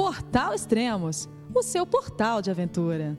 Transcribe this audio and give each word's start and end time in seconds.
Portal 0.00 0.54
Extremos, 0.54 1.28
o 1.54 1.62
seu 1.62 1.84
portal 1.84 2.40
de 2.40 2.50
aventura. 2.50 3.18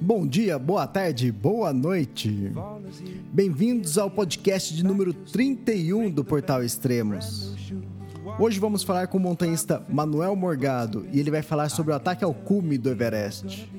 Bom 0.00 0.26
dia, 0.26 0.58
boa 0.58 0.84
tarde, 0.84 1.30
boa 1.30 1.72
noite. 1.72 2.50
Bem-vindos 3.32 3.98
ao 3.98 4.10
podcast 4.10 4.74
de 4.74 4.82
número 4.82 5.14
31 5.14 6.10
do 6.10 6.24
Portal 6.24 6.64
Extremos. 6.64 7.54
Hoje 8.36 8.58
vamos 8.58 8.82
falar 8.82 9.06
com 9.06 9.16
o 9.16 9.20
montanhista 9.20 9.86
Manuel 9.88 10.34
Morgado 10.34 11.06
e 11.12 11.20
ele 11.20 11.30
vai 11.30 11.42
falar 11.42 11.68
sobre 11.68 11.92
o 11.92 11.94
ataque 11.94 12.24
ao 12.24 12.34
cume 12.34 12.76
do 12.76 12.90
Everest. 12.90 13.70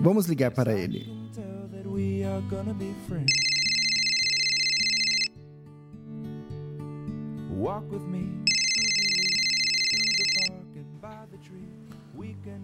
Vamos 0.00 0.24
ligar 0.24 0.52
para 0.52 0.72
ele. 0.72 1.06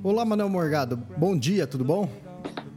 Olá, 0.04 0.22
Manuel 0.22 0.50
Morgado. 0.50 0.98
Bom 1.16 1.34
dia, 1.34 1.66
tudo 1.66 1.82
bom? 1.82 2.10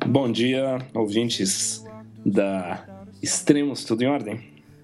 Bom 0.08 0.31
dia, 0.31 0.80
ouvintes 0.94 1.84
da 2.25 2.86
Extremos, 3.22 3.84
tudo 3.84 4.02
em 4.03 4.08
ordem? 4.08 4.39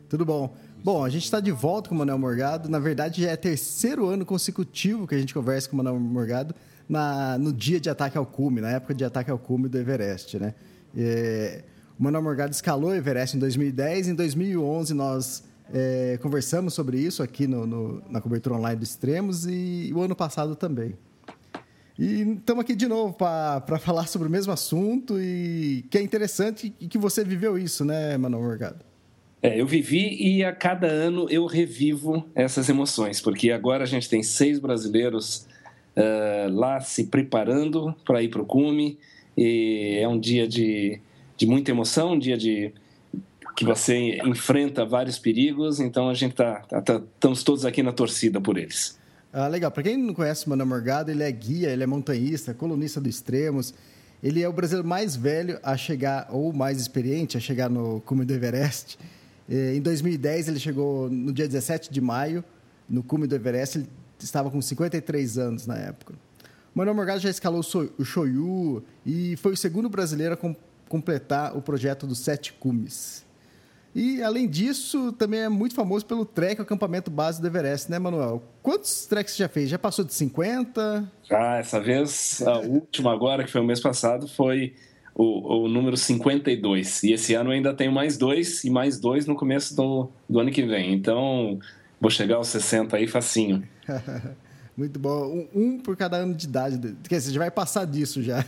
Tudo 0.09 0.25
bom. 0.25 0.53
Bom, 0.83 1.05
a 1.05 1.09
gente 1.09 1.23
está 1.23 1.39
de 1.39 1.51
volta 1.51 1.87
com 1.87 1.95
o 1.95 1.97
Manuel 1.99 2.19
Morgado. 2.19 2.67
Na 2.67 2.79
verdade, 2.79 3.21
já 3.21 3.29
é 3.31 3.37
terceiro 3.37 4.07
ano 4.07 4.25
consecutivo 4.25 5.07
que 5.07 5.15
a 5.15 5.17
gente 5.17 5.33
conversa 5.33 5.69
com 5.69 5.75
o 5.75 5.77
Manuel 5.77 6.01
Morgado 6.01 6.53
na, 6.89 7.37
no 7.37 7.53
dia 7.53 7.79
de 7.79 7.89
ataque 7.89 8.17
ao 8.17 8.25
cume, 8.25 8.59
na 8.59 8.71
época 8.71 8.93
de 8.93 9.05
ataque 9.05 9.31
ao 9.31 9.39
cume 9.39 9.69
do 9.69 9.77
Everest, 9.77 10.37
né? 10.37 10.53
É, 10.97 11.63
o 11.97 12.03
Manuel 12.03 12.23
Morgado 12.23 12.51
escalou 12.51 12.89
o 12.89 12.93
Everest 12.93 13.37
em 13.37 13.39
2010. 13.39 14.09
Em 14.09 14.15
2011, 14.15 14.93
nós 14.93 15.49
é, 15.73 16.17
conversamos 16.21 16.73
sobre 16.73 16.99
isso 16.99 17.23
aqui 17.23 17.47
no, 17.47 17.65
no, 17.65 18.03
na 18.09 18.19
cobertura 18.19 18.55
online 18.55 18.77
do 18.77 18.83
Extremos 18.83 19.45
e 19.45 19.91
o 19.95 20.01
ano 20.01 20.15
passado 20.15 20.55
também. 20.55 20.95
E 21.97 22.21
estamos 22.37 22.63
aqui 22.63 22.75
de 22.75 22.87
novo 22.87 23.13
para 23.13 23.77
falar 23.79 24.07
sobre 24.07 24.27
o 24.27 24.31
mesmo 24.31 24.51
assunto 24.51 25.19
e 25.19 25.85
que 25.89 25.97
é 25.97 26.01
interessante 26.01 26.73
e 26.79 26.87
que 26.87 26.97
você 26.97 27.23
viveu 27.23 27.57
isso, 27.57 27.85
né, 27.85 28.17
Manuel 28.17 28.43
Morgado? 28.43 28.83
É, 29.41 29.59
eu 29.59 29.65
vivi 29.65 30.17
e 30.19 30.43
a 30.43 30.53
cada 30.53 30.87
ano 30.87 31.27
eu 31.29 31.45
revivo 31.45 32.25
essas 32.35 32.69
emoções, 32.69 33.19
porque 33.19 33.51
agora 33.51 33.83
a 33.83 33.87
gente 33.87 34.07
tem 34.07 34.21
seis 34.21 34.59
brasileiros 34.59 35.47
uh, 35.97 36.51
lá 36.51 36.79
se 36.79 37.05
preparando 37.07 37.95
para 38.05 38.21
ir 38.21 38.29
para 38.29 38.41
o 38.41 38.45
cume 38.45 38.99
e 39.35 39.97
é 39.99 40.07
um 40.07 40.19
dia 40.19 40.47
de, 40.47 40.99
de 41.35 41.47
muita 41.47 41.71
emoção, 41.71 42.13
um 42.13 42.19
dia 42.19 42.37
de 42.37 42.71
que 43.55 43.65
você 43.65 44.17
enfrenta 44.25 44.85
vários 44.85 45.19
perigos, 45.19 45.79
então 45.79 46.09
a 46.09 46.13
gente 46.13 46.35
tá, 46.35 46.61
tá, 46.61 46.81
tá 46.81 47.01
estamos 47.13 47.43
todos 47.43 47.65
aqui 47.65 47.83
na 47.83 47.91
torcida 47.91 48.39
por 48.39 48.57
eles. 48.57 48.99
Ah, 49.33 49.47
legal. 49.47 49.71
Para 49.71 49.83
quem 49.83 49.97
não 49.97 50.13
conhece 50.13 50.45
o 50.45 50.49
Manuel 50.49 50.67
Morgado, 50.67 51.09
ele 51.09 51.23
é 51.23 51.31
guia, 51.31 51.69
ele 51.69 51.83
é 51.83 51.87
montanhista, 51.87 52.53
colunista 52.53 52.99
do 52.99 53.07
Extremos. 53.07 53.73
Ele 54.21 54.43
é 54.43 54.47
o 54.47 54.53
brasileiro 54.53 54.87
mais 54.87 55.15
velho 55.15 55.57
a 55.63 55.77
chegar, 55.77 56.27
ou 56.31 56.51
mais 56.51 56.79
experiente, 56.79 57.37
a 57.37 57.39
chegar 57.39 57.69
no 57.69 58.01
cume 58.01 58.25
do 58.25 58.33
Everest. 58.33 58.99
Em 59.49 59.81
2010, 59.81 60.47
ele 60.47 60.59
chegou 60.59 61.09
no 61.09 61.33
dia 61.33 61.47
17 61.47 61.91
de 61.91 61.99
maio, 61.99 62.43
no 62.89 63.01
cume 63.01 63.25
do 63.25 63.35
Everest. 63.35 63.77
Ele 63.77 63.89
estava 64.19 64.51
com 64.51 64.61
53 64.61 65.37
anos 65.37 65.65
na 65.65 65.77
época. 65.77 66.13
O 66.73 66.77
Manuel 66.77 66.95
Morgado 66.95 67.19
já 67.19 67.29
escalou 67.29 67.61
o 67.97 68.05
Shoyu 68.05 68.83
e 69.05 69.35
foi 69.37 69.53
o 69.53 69.57
segundo 69.57 69.89
brasileiro 69.89 70.35
a 70.35 70.55
completar 70.87 71.55
o 71.57 71.61
projeto 71.61 72.05
dos 72.05 72.19
Sete 72.19 72.53
Cumes. 72.53 73.25
E, 73.93 74.23
além 74.23 74.47
disso, 74.47 75.11
também 75.13 75.41
é 75.41 75.49
muito 75.49 75.75
famoso 75.75 76.05
pelo 76.05 76.25
trek, 76.25 76.61
acampamento 76.61 77.11
base 77.11 77.41
do 77.41 77.47
Everest, 77.47 77.91
né, 77.91 77.99
Manuel? 77.99 78.41
Quantos 78.63 79.05
treks 79.05 79.33
você 79.33 79.43
já 79.43 79.49
fez? 79.49 79.69
Já 79.69 79.77
passou 79.77 80.05
de 80.05 80.13
50? 80.13 81.11
Ah, 81.29 81.57
essa 81.57 81.79
vez, 81.79 82.41
a 82.45 82.59
última 82.59 83.11
agora, 83.11 83.43
que 83.43 83.51
foi 83.51 83.59
o 83.59 83.65
mês 83.65 83.81
passado, 83.81 84.27
foi 84.27 84.73
o, 85.13 85.63
o 85.63 85.67
número 85.67 85.97
52. 85.97 87.03
E 87.03 87.13
esse 87.13 87.33
ano 87.33 87.49
eu 87.49 87.53
ainda 87.53 87.73
tenho 87.73 87.91
mais 87.91 88.17
dois, 88.17 88.63
e 88.63 88.69
mais 88.69 88.99
dois 88.99 89.25
no 89.25 89.35
começo 89.35 89.75
do, 89.75 90.09
do 90.29 90.39
ano 90.39 90.51
que 90.51 90.63
vem. 90.63 90.93
Então, 90.93 91.59
vou 91.99 92.09
chegar 92.09 92.37
aos 92.37 92.47
60 92.47 92.95
aí 92.95 93.07
facinho. 93.07 93.67
Muito 94.75 94.97
bom. 94.97 95.25
Um, 95.25 95.47
um, 95.53 95.79
por 95.79 95.97
cada 95.97 96.17
ano 96.17 96.33
de 96.33 96.47
idade. 96.47 96.95
Quer 97.07 97.17
dizer, 97.17 97.33
já 97.33 97.39
vai 97.39 97.51
passar 97.51 97.85
disso 97.85 98.23
já. 98.23 98.43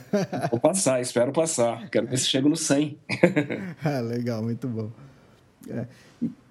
Vou 0.49 0.59
passar, 0.59 1.01
espero 1.01 1.33
passar. 1.33 1.89
Quero 1.89 2.07
ver 2.07 2.17
se 2.17 2.27
chego 2.27 2.47
no 2.47 2.55
100. 2.55 2.97
ah, 3.83 3.99
legal, 3.99 4.41
muito 4.41 4.67
bom. 4.67 4.89
É. 5.69 5.87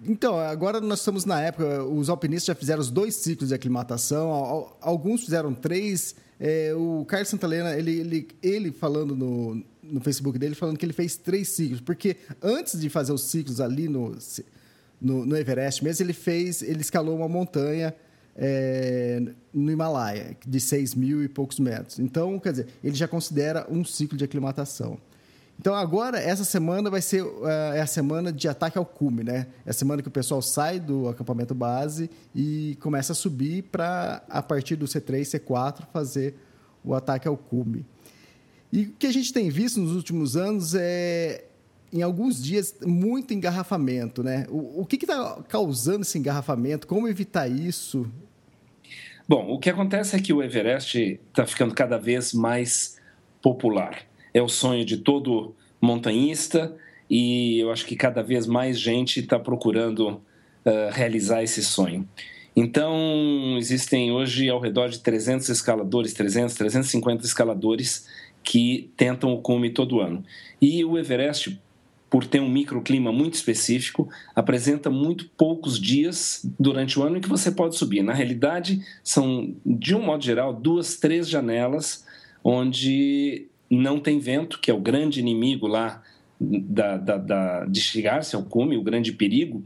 Então, 0.07 0.39
agora 0.39 0.81
nós 0.81 1.01
estamos 1.01 1.25
na 1.25 1.41
época, 1.41 1.85
os 1.85 2.09
alpinistas 2.09 2.47
já 2.47 2.55
fizeram 2.55 2.81
os 2.81 2.91
dois 2.91 3.15
ciclos 3.17 3.49
de 3.49 3.55
aclimatação, 3.55 4.31
alguns 4.81 5.25
fizeram 5.25 5.55
três. 5.55 6.15
É, 6.39 6.75
o 6.75 7.05
Carlos 7.07 7.29
Santalena, 7.29 7.77
ele, 7.77 8.01
ele, 8.01 8.29
ele 8.43 8.73
falando 8.73 9.15
no, 9.15 9.63
no 9.83 10.01
Facebook 10.01 10.39
dele, 10.39 10.55
falando 10.55 10.77
que 10.77 10.85
ele 10.85 10.93
fez 10.93 11.17
três 11.17 11.49
ciclos, 11.49 11.81
porque 11.81 12.17
antes 12.43 12.81
de 12.81 12.89
fazer 12.89 13.13
os 13.13 13.23
ciclos 13.23 13.61
ali 13.61 13.89
no, 13.89 14.17
no, 15.01 15.25
no 15.25 15.37
Everest 15.37 15.85
mesmo, 15.85 16.05
ele 16.05 16.13
fez, 16.13 16.63
ele 16.63 16.81
escalou 16.81 17.17
uma 17.17 17.29
montanha 17.29 17.95
é, 18.37 19.23
no 19.53 19.71
Himalaia, 19.71 20.37
de 20.45 20.61
6 20.61 20.95
mil 20.95 21.23
e 21.23 21.29
poucos 21.29 21.59
metros. 21.59 21.99
Então, 21.99 22.39
quer 22.39 22.53
dizer, 22.53 22.67
ele 22.83 22.95
já 22.95 23.07
considera 23.07 23.67
um 23.71 23.85
ciclo 23.85 24.17
de 24.17 24.25
aclimatação. 24.25 24.99
Então 25.63 25.77
agora, 25.77 26.19
essa 26.19 26.43
semana 26.43 26.91
vai 26.91 27.01
ser 27.01 27.23
uh, 27.23 27.47
é 27.73 27.81
a 27.81 27.87
semana 27.87 28.33
de 28.33 28.49
ataque 28.49 28.77
ao 28.77 28.85
cume, 28.85 29.23
né? 29.23 29.47
É 29.65 29.71
a 29.71 29.73
semana 29.73 30.03
que 30.03 30.09
o 30.09 30.11
pessoal 30.11 30.43
sai 30.43 30.81
do 30.81 31.09
acampamento 31.09 31.55
base 31.55 32.11
e 32.35 32.77
começa 32.81 33.13
a 33.13 33.15
subir 33.15 33.63
para, 33.71 34.25
a 34.29 34.43
partir 34.43 34.75
do 34.75 34.87
C3, 34.87 35.21
C4, 35.21 35.87
fazer 35.93 36.35
o 36.83 36.93
ataque 36.97 37.29
ao 37.29 37.37
cume. 37.37 37.87
E 38.73 38.87
o 38.87 38.93
que 38.99 39.07
a 39.07 39.13
gente 39.13 39.33
tem 39.33 39.51
visto 39.51 39.79
nos 39.79 39.95
últimos 39.95 40.37
anos 40.37 40.75
é, 40.75 41.45
em 41.93 42.03
alguns 42.03 42.43
dias, 42.43 42.75
muito 42.85 43.33
engarrafamento, 43.33 44.21
né? 44.25 44.47
O, 44.49 44.81
o 44.81 44.85
que 44.85 44.97
está 44.97 45.45
causando 45.49 46.03
esse 46.03 46.19
engarrafamento? 46.19 46.89
Como 46.89 47.07
evitar 47.07 47.47
isso? 47.47 48.11
Bom, 49.29 49.47
o 49.49 49.61
que 49.61 49.71
acontece 49.71 50.17
é 50.17 50.19
que 50.19 50.33
o 50.33 50.43
Everest 50.43 51.21
está 51.29 51.47
ficando 51.47 51.73
cada 51.73 51.99
vez 51.99 52.33
mais 52.33 52.97
popular 53.41 54.11
é 54.33 54.41
o 54.41 54.49
sonho 54.49 54.85
de 54.85 54.99
todo 54.99 55.55
montanhista 55.81 56.75
e 57.11 57.59
eu 57.59 57.71
acho 57.71 57.85
que 57.85 57.97
cada 57.97 58.23
vez 58.23 58.47
mais 58.47 58.79
gente 58.79 59.21
está 59.21 59.39
procurando 59.39 60.09
uh, 60.65 60.91
realizar 60.91 61.43
esse 61.43 61.63
sonho. 61.63 62.09
Então, 62.55 63.57
existem 63.59 64.13
hoje 64.13 64.49
ao 64.49 64.61
redor 64.61 64.89
de 64.89 64.99
300 64.99 65.49
escaladores, 65.49 66.13
300, 66.13 66.55
350 66.55 67.25
escaladores 67.25 68.07
que 68.43 68.91
tentam 68.97 69.33
o 69.33 69.41
cume 69.41 69.71
todo 69.71 70.01
ano. 70.01 70.23
E 70.61 70.85
o 70.85 70.99
Everest, 70.99 71.59
por 72.11 72.27
ter 72.27 72.41
um 72.41 72.49
microclima 72.49 73.11
muito 73.11 73.35
específico, 73.35 74.09
apresenta 74.35 74.91
muito 74.91 75.31
poucos 75.37 75.81
dias 75.81 76.47
durante 76.59 76.99
o 76.99 77.03
ano 77.03 77.17
em 77.17 77.21
que 77.21 77.29
você 77.29 77.51
pode 77.51 77.77
subir. 77.77 78.03
Na 78.03 78.13
realidade, 78.13 78.85
são, 79.03 79.55
de 79.65 79.95
um 79.95 80.03
modo 80.03 80.23
geral, 80.23 80.53
duas, 80.53 80.97
três 80.97 81.29
janelas 81.29 82.05
onde 82.45 83.49
não 83.73 83.99
tem 83.99 84.19
vento, 84.19 84.59
que 84.61 84.71
é 84.71 84.75
o 84.75 84.81
grande 84.81 85.19
inimigo 85.19 85.67
lá 85.67 86.03
da, 86.39 86.99
da, 86.99 87.17
da 87.17 87.65
de 87.65 87.81
chegar-se 87.81 88.37
ao 88.37 88.43
cume, 88.43 88.77
o 88.77 88.83
grande 88.83 89.13
perigo. 89.13 89.65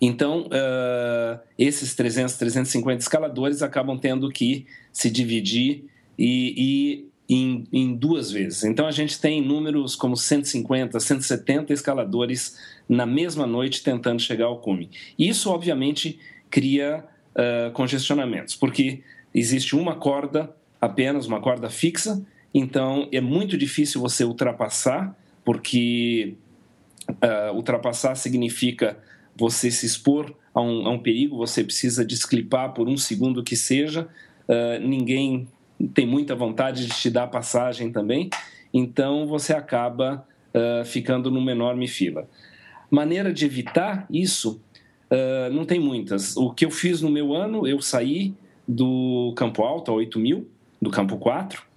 Então, 0.00 0.46
uh, 0.46 1.38
esses 1.58 1.94
300, 1.94 2.34
350 2.36 3.02
escaladores 3.02 3.62
acabam 3.62 3.98
tendo 3.98 4.30
que 4.30 4.66
se 4.90 5.10
dividir 5.10 5.84
e, 6.18 7.04
e 7.28 7.34
em, 7.34 7.64
em, 7.70 7.94
duas 7.94 8.30
vezes. 8.30 8.64
Então, 8.64 8.86
a 8.86 8.90
gente 8.90 9.20
tem 9.20 9.42
números 9.42 9.94
como 9.94 10.16
150, 10.16 10.98
170 10.98 11.74
escaladores 11.74 12.58
na 12.88 13.04
mesma 13.04 13.46
noite 13.46 13.82
tentando 13.82 14.22
chegar 14.22 14.46
ao 14.46 14.60
cume. 14.60 14.88
Isso, 15.18 15.50
obviamente, 15.50 16.18
cria 16.48 17.04
uh, 17.34 17.70
congestionamentos, 17.72 18.56
porque 18.56 19.02
existe 19.34 19.76
uma 19.76 19.96
corda 19.96 20.54
apenas, 20.80 21.26
uma 21.26 21.40
corda 21.40 21.68
fixa, 21.68 22.24
então 22.54 23.08
é 23.10 23.20
muito 23.20 23.58
difícil 23.58 24.00
você 24.00 24.24
ultrapassar, 24.24 25.14
porque 25.44 26.36
uh, 27.08 27.52
ultrapassar 27.54 28.14
significa 28.14 28.96
você 29.36 29.70
se 29.70 29.84
expor 29.84 30.32
a 30.54 30.60
um, 30.60 30.86
a 30.86 30.90
um, 30.90 30.98
perigo, 30.98 31.36
você 31.36 31.64
precisa 31.64 32.04
desclipar 32.04 32.72
por 32.72 32.88
um 32.88 32.96
segundo 32.96 33.42
que 33.42 33.56
seja, 33.56 34.08
uh, 34.48 34.80
ninguém 34.80 35.48
tem 35.92 36.06
muita 36.06 36.36
vontade 36.36 36.86
de 36.86 36.94
te 36.94 37.10
dar 37.10 37.26
passagem 37.26 37.90
também, 37.90 38.30
então 38.72 39.26
você 39.26 39.52
acaba 39.52 40.24
uh, 40.54 40.84
ficando 40.84 41.30
numa 41.32 41.50
enorme 41.50 41.88
fila. 41.88 42.28
Maneira 42.88 43.32
de 43.32 43.44
evitar 43.44 44.06
isso, 44.08 44.60
uh, 45.10 45.52
não 45.52 45.64
tem 45.64 45.80
muitas. 45.80 46.36
O 46.36 46.52
que 46.52 46.64
eu 46.64 46.70
fiz 46.70 47.00
no 47.00 47.10
meu 47.10 47.34
ano, 47.34 47.66
eu 47.66 47.80
saí 47.80 48.32
do 48.66 49.34
Campo 49.36 49.64
Alto, 49.64 49.90
a 49.90 49.94
8 49.94 50.18
mil, 50.20 50.48
do 50.80 50.90
Campo 50.90 51.16
4, 51.16 51.73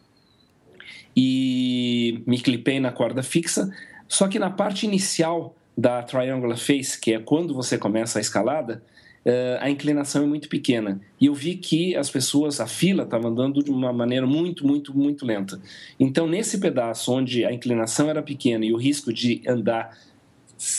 e 1.20 2.22
me 2.28 2.40
clipei 2.40 2.80
na 2.80 2.92
corda 2.92 3.24
fixa. 3.24 3.74
Só 4.08 4.28
que 4.28 4.38
na 4.38 4.52
parte 4.52 4.86
inicial 4.86 5.56
da 5.76 6.04
Triangular 6.04 6.60
Face, 6.60 7.00
que 7.00 7.12
é 7.12 7.20
quando 7.20 7.56
você 7.56 7.76
começa 7.76 8.20
a 8.20 8.22
escalada, 8.22 8.84
uh, 9.26 9.58
a 9.60 9.68
inclinação 9.68 10.24
é 10.24 10.28
muito 10.28 10.48
pequena. 10.48 11.02
E 11.20 11.26
eu 11.26 11.34
vi 11.34 11.56
que 11.56 11.96
as 11.96 12.08
pessoas, 12.08 12.62
a 12.62 12.68
fila 12.68 13.02
estava 13.02 13.30
andando 13.30 13.64
de 13.64 13.72
uma 13.72 13.92
maneira 13.92 14.28
muito, 14.28 14.66
muito, 14.66 14.96
muito 14.96 15.26
lenta. 15.26 15.60
Então, 16.00 16.28
nesse 16.28 16.60
pedaço 16.60 17.12
onde 17.12 17.44
a 17.44 17.52
inclinação 17.52 18.12
era 18.12 18.22
pequena 18.22 18.64
e 18.64 18.72
o 18.72 18.78
risco 18.78 19.12
de 19.12 19.42
andar 19.48 19.98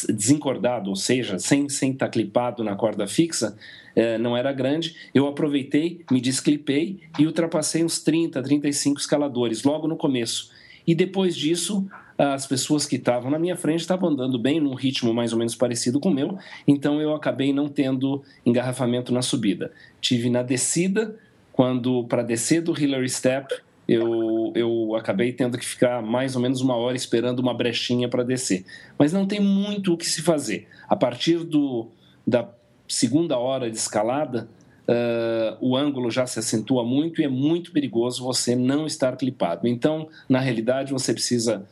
desencordado, 0.08 0.90
ou 0.90 0.96
seja, 0.96 1.38
sem, 1.38 1.68
sem 1.68 1.92
estar 1.92 2.08
clipado 2.08 2.64
na 2.64 2.74
corda 2.74 3.06
fixa, 3.06 3.56
uh, 3.96 4.18
não 4.18 4.36
era 4.36 4.52
grande, 4.52 4.94
eu 5.14 5.26
aproveitei, 5.26 6.04
me 6.10 6.20
desclipei 6.20 7.00
e 7.18 7.26
ultrapassei 7.26 7.84
uns 7.84 8.00
30, 8.00 8.42
35 8.42 9.00
escaladores 9.00 9.62
logo 9.62 9.86
no 9.86 9.96
começo. 9.96 10.50
E 10.86 10.94
depois 10.94 11.36
disso, 11.36 11.86
as 12.16 12.46
pessoas 12.46 12.84
que 12.84 12.96
estavam 12.96 13.30
na 13.30 13.38
minha 13.38 13.56
frente 13.56 13.80
estavam 13.80 14.08
andando 14.08 14.38
bem, 14.38 14.58
num 14.58 14.74
ritmo 14.74 15.14
mais 15.14 15.32
ou 15.32 15.38
menos 15.38 15.54
parecido 15.54 16.00
com 16.00 16.08
o 16.08 16.14
meu, 16.14 16.36
então 16.66 17.00
eu 17.00 17.14
acabei 17.14 17.52
não 17.52 17.68
tendo 17.68 18.22
engarrafamento 18.44 19.12
na 19.12 19.22
subida. 19.22 19.70
Tive 20.00 20.28
na 20.28 20.42
descida, 20.42 21.14
quando 21.52 22.04
para 22.04 22.22
descer 22.22 22.60
do 22.60 22.72
Hillary 22.78 23.08
Step, 23.08 23.54
eu, 23.88 24.52
eu 24.54 24.94
acabei 24.94 25.32
tendo 25.32 25.56
que 25.56 25.64
ficar 25.64 26.02
mais 26.02 26.36
ou 26.36 26.42
menos 26.42 26.60
uma 26.60 26.76
hora 26.76 26.94
esperando 26.94 27.40
uma 27.40 27.54
brechinha 27.54 28.06
para 28.06 28.22
descer. 28.22 28.66
Mas 28.98 29.14
não 29.14 29.24
tem 29.26 29.40
muito 29.40 29.94
o 29.94 29.96
que 29.96 30.04
se 30.04 30.20
fazer. 30.20 30.68
A 30.86 30.94
partir 30.94 31.38
do, 31.38 31.88
da 32.26 32.46
segunda 32.86 33.38
hora 33.38 33.70
de 33.70 33.78
escalada, 33.78 34.46
uh, 34.86 35.56
o 35.58 35.74
ângulo 35.74 36.10
já 36.10 36.26
se 36.26 36.38
acentua 36.38 36.84
muito 36.84 37.22
e 37.22 37.24
é 37.24 37.28
muito 37.28 37.72
perigoso 37.72 38.22
você 38.22 38.54
não 38.54 38.86
estar 38.86 39.16
clipado. 39.16 39.66
Então, 39.66 40.08
na 40.28 40.38
realidade, 40.38 40.92
você 40.92 41.14
precisa 41.14 41.66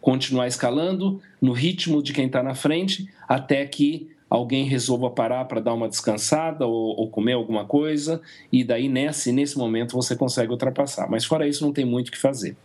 continuar 0.00 0.46
escalando 0.46 1.20
no 1.42 1.52
ritmo 1.52 2.00
de 2.00 2.12
quem 2.12 2.26
está 2.26 2.40
na 2.40 2.54
frente 2.54 3.08
até 3.28 3.66
que 3.66 4.08
alguém 4.28 4.64
resolva 4.64 5.10
parar 5.10 5.44
para 5.46 5.60
dar 5.60 5.72
uma 5.74 5.88
descansada 5.88 6.66
ou, 6.66 6.98
ou, 6.98 7.08
comer 7.08 7.32
alguma 7.32 7.64
coisa 7.64 8.20
e 8.52 8.62
daí 8.62 8.88
nesse 8.88 9.32
nesse 9.32 9.56
momento 9.56 9.96
você 9.96 10.14
consegue 10.14 10.50
ultrapassar. 10.50 11.08
Mas 11.08 11.24
fora 11.24 11.46
isso 11.46 11.64
não 11.64 11.72
tem 11.72 11.84
muito 11.84 12.08
o 12.08 12.12
que 12.12 12.18
fazer. 12.18 12.56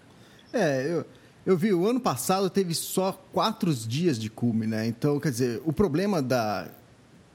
É, 0.51 0.86
eu, 0.92 1.06
eu 1.45 1.57
vi 1.57 1.74
o 1.74 1.88
ano 1.88 2.00
passado 2.00 2.50
teve 2.50 2.74
só 2.75 3.12
quatro 3.31 3.74
dias 3.74 4.19
de 4.19 4.30
cume, 4.30 4.68
né? 4.68 4.88
Então 4.88 5.19
quer 5.19 5.30
dizer 5.30 5.62
o 5.65 5.71
problema 5.71 6.21
da 6.21 6.68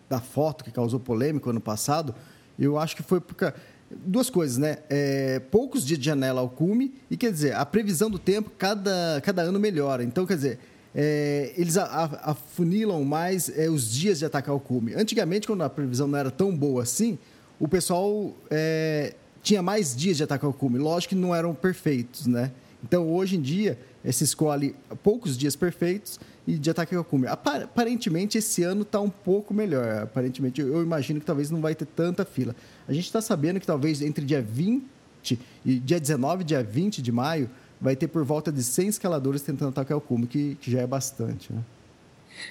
da 0.09 0.21
foto 0.21 0.65
que 0.65 0.71
causou 0.71 0.99
polêmica 0.99 1.51
ano 1.51 1.61
passado, 1.61 2.15
eu 2.59 2.79
acho 2.79 2.97
que 2.97 3.03
foi 3.03 3.21
porque 3.21 3.53
duas 3.91 4.29
coisas, 4.31 4.59
né? 4.59 4.79
É, 4.89 5.39
poucos 5.51 5.85
dias 5.85 5.99
de 5.99 6.07
janela 6.07 6.41
ao 6.41 6.49
cume 6.49 6.95
e, 7.11 7.17
quer 7.17 7.31
dizer, 7.31 7.55
a 7.55 7.65
previsão 7.65 8.11
do 8.11 8.19
tempo 8.19 8.51
cada, 8.59 9.21
cada 9.23 9.43
ano 9.43 9.59
melhora. 9.59 10.03
Então, 10.03 10.27
quer 10.27 10.37
dizer, 10.37 10.59
é, 10.95 11.53
eles 11.57 11.77
afunilam 11.77 13.05
mais 13.05 13.49
é, 13.57 13.69
os 13.69 13.91
dias 13.91 14.19
de 14.19 14.25
atacar 14.25 14.55
o 14.55 14.61
cume. 14.61 14.95
Antigamente, 14.95 15.47
quando 15.47 15.63
a 15.63 15.71
previsão 15.71 16.09
não 16.09 16.19
era 16.19 16.31
tão 16.31 16.55
boa 16.57 16.83
assim, 16.83 17.19
o 17.61 17.69
pessoal 17.69 18.35
é, 18.51 19.15
tinha 19.43 19.63
mais 19.63 19.95
dias 19.95 20.17
de 20.17 20.23
atacar 20.23 20.49
o 20.49 20.53
cume. 20.53 20.79
Lógico 20.79 21.15
que 21.15 21.21
não 21.21 21.35
eram 21.35 21.55
perfeitos, 21.55 22.27
né? 22.27 22.53
Então, 22.83 23.13
hoje 23.13 23.37
em 23.37 23.41
dia, 23.41 23.79
é, 24.05 24.13
se 24.13 24.25
escolhe 24.25 24.75
poucos 25.03 25.37
dias 25.37 25.57
perfeitos 25.57 26.21
e 26.47 26.57
de 26.57 26.71
ataque 26.71 26.95
ao 26.95 27.05
cume. 27.05 27.27
Aparentemente, 27.27 28.39
esse 28.39 28.63
ano 28.63 28.83
está 28.83 29.01
um 29.01 29.11
pouco 29.11 29.53
melhor. 29.53 30.03
Aparentemente, 30.03 30.61
eu 30.61 30.83
imagino 30.83 31.21
que 31.21 31.27
talvez 31.27 31.51
não 31.51 31.61
vai 31.61 31.75
ter 31.75 31.87
tanta 31.87 32.25
fila. 32.25 32.55
A 32.87 32.93
gente 32.93 33.05
está 33.05 33.21
sabendo 33.21 33.61
que 33.61 33.67
talvez 33.67 34.01
entre 34.01 34.25
dia 34.25 34.41
20 34.41 35.39
e 35.65 35.79
dia 35.81 36.01
19 36.01 36.43
e 36.43 36.45
dia 36.45 36.63
20 36.63 37.03
de 37.03 37.13
maio 37.13 37.51
vai 37.81 37.97
ter 37.97 38.09
por 38.09 38.25
volta 38.25 38.51
de 38.51 38.63
100 38.63 38.89
escaladores 38.89 39.43
tentando 39.43 39.71
atacar 39.71 39.97
o 39.97 40.01
cume, 40.01 40.27
que, 40.27 40.57
que 40.61 40.71
já 40.71 40.81
é 40.81 40.87
bastante. 40.87 41.53
Né? 41.53 41.61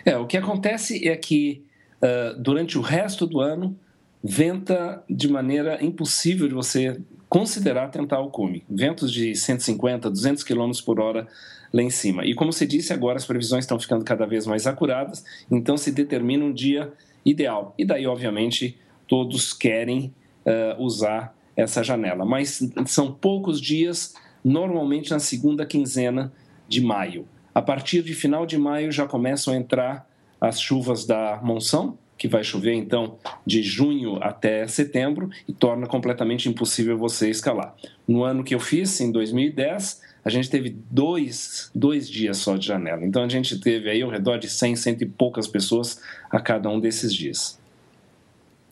É, 0.06 0.18
o 0.18 0.25
que 0.25 0.38
acontece 0.38 1.07
é 1.07 1.15
que 1.15 1.63
uh, 2.01 2.39
durante 2.41 2.77
o 2.77 2.81
resto 2.81 3.25
do 3.25 3.39
ano 3.39 3.77
venta 4.24 5.03
de 5.09 5.27
maneira 5.27 5.83
impossível 5.83 6.47
de 6.47 6.53
você 6.53 7.00
considerar 7.29 7.89
tentar 7.89 8.19
o 8.19 8.29
cume. 8.29 8.63
Ventos 8.69 9.12
de 9.12 9.35
150, 9.35 10.09
200 10.09 10.44
km 10.44 10.71
por 10.85 11.00
hora 11.00 11.27
lá 11.73 11.81
em 11.81 11.89
cima. 11.89 12.25
E 12.25 12.33
como 12.33 12.51
você 12.51 12.65
disse, 12.65 12.94
agora 12.94 13.18
as 13.18 13.25
previsões 13.25 13.63
estão 13.63 13.80
ficando 13.80 14.03
cada 14.03 14.25
vez 14.25 14.45
mais 14.45 14.65
acuradas, 14.65 15.23
então 15.51 15.77
se 15.77 15.91
determina 15.91 16.45
um 16.45 16.53
dia 16.53 16.91
ideal. 17.25 17.73
E 17.77 17.85
daí, 17.85 18.07
obviamente, 18.07 18.77
todos 19.07 19.53
querem 19.53 20.13
uh, 20.45 20.81
usar 20.81 21.35
essa 21.56 21.83
janela. 21.83 22.23
Mas 22.23 22.62
são 22.85 23.12
poucos 23.12 23.59
dias, 23.59 24.13
normalmente 24.47 25.11
na 25.11 25.19
segunda 25.19 25.65
quinzena 25.65 26.31
de 26.67 26.81
maio. 26.81 27.27
A 27.53 27.61
partir 27.61 28.01
de 28.01 28.13
final 28.13 28.45
de 28.45 28.57
maio 28.57 28.91
já 28.91 29.05
começam 29.05 29.53
a 29.53 29.57
entrar 29.57 30.09
as 30.39 30.59
chuvas 30.61 31.05
da 31.05 31.39
monção, 31.44 31.97
que 32.17 32.27
vai 32.27 32.44
chover 32.44 32.73
então 32.73 33.17
de 33.45 33.61
junho 33.61 34.17
até 34.23 34.65
setembro 34.67 35.29
e 35.47 35.53
torna 35.53 35.85
completamente 35.85 36.47
impossível 36.47 36.97
você 36.97 37.29
escalar. 37.29 37.75
No 38.07 38.23
ano 38.23 38.44
que 38.44 38.55
eu 38.55 38.59
fiz, 38.59 38.99
em 39.01 39.11
2010, 39.11 40.01
a 40.23 40.29
gente 40.29 40.49
teve 40.49 40.75
dois, 40.89 41.69
dois 41.75 42.09
dias 42.09 42.38
só 42.38 42.55
de 42.55 42.65
janela. 42.65 43.05
Então 43.05 43.23
a 43.23 43.29
gente 43.29 43.59
teve 43.59 43.89
aí 43.89 44.01
ao 44.01 44.09
redor 44.09 44.38
de 44.38 44.49
100, 44.49 44.75
cento 44.77 45.01
e 45.01 45.05
poucas 45.05 45.47
pessoas 45.47 46.01
a 46.29 46.39
cada 46.39 46.69
um 46.69 46.79
desses 46.79 47.13
dias. 47.13 47.59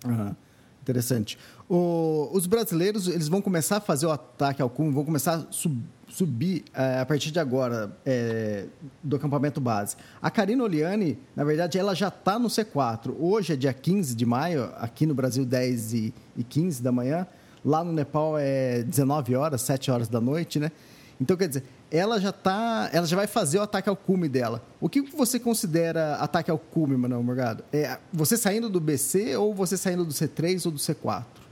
Uhum. 0.06 0.36
Interessante. 0.82 1.38
O, 1.68 2.30
os 2.32 2.46
brasileiros 2.46 3.08
eles 3.08 3.28
vão 3.28 3.42
começar 3.42 3.78
a 3.78 3.82
fazer 3.82 4.06
o 4.06 4.12
ataque 4.12 4.62
ao 4.62 4.70
cume, 4.70 4.94
vão 4.94 5.04
começar 5.04 5.36
a 5.36 5.46
sub, 5.50 5.82
subir 6.08 6.64
é, 6.74 7.00
a 7.00 7.06
partir 7.06 7.32
de 7.32 7.40
agora 7.40 7.98
é, 8.06 8.66
do 9.04 9.16
acampamento 9.16 9.60
base. 9.60 9.96
A 10.22 10.30
Karina 10.30 10.64
Oliani, 10.64 11.18
na 11.36 11.44
verdade, 11.44 11.78
ela 11.78 11.96
já 11.96 12.10
está 12.10 12.38
no 12.38 12.48
C4. 12.48 13.16
Hoje 13.20 13.54
é 13.54 13.56
dia 13.56 13.74
15 13.74 14.16
de 14.16 14.26
maio, 14.26 14.72
aqui 14.78 15.06
no 15.06 15.16
Brasil 15.16 15.46
10 15.46 15.94
e, 15.94 16.14
e 16.38 16.44
15 16.44 16.84
da 16.84 16.92
manhã. 16.92 17.26
Lá 17.64 17.84
no 17.84 17.92
Nepal 17.92 18.38
é 18.38 18.84
19 18.84 19.36
horas, 19.36 19.62
7 19.62 19.90
horas 19.90 20.08
da 20.08 20.22
noite, 20.22 20.60
né? 20.60 20.72
Então, 21.20 21.36
quer 21.36 21.48
dizer, 21.48 21.64
ela 21.90 22.20
já 22.20 22.32
tá, 22.32 22.90
ela 22.94 23.08
já 23.08 23.16
vai 23.16 23.26
fazer 23.26 23.58
o 23.58 23.62
ataque 23.62 23.90
ao 23.90 23.96
cume 23.96 24.30
dela. 24.30 24.62
O 24.80 24.88
que 24.88 25.02
você 25.02 25.40
considera 25.40 26.16
ataque 26.16 26.52
ao 26.52 26.60
cume, 26.60 26.96
Manuel 26.96 27.24
Morgado? 27.24 27.64
É 27.74 27.98
você 28.14 28.38
saindo 28.38 28.70
do 28.70 28.80
BC 28.80 29.36
ou 29.38 29.54
você 29.54 29.78
saindo 29.78 30.06
do 30.06 30.14
C3 30.14 30.66
ou 30.66 30.72
do 30.72 30.78
C4? 30.78 31.45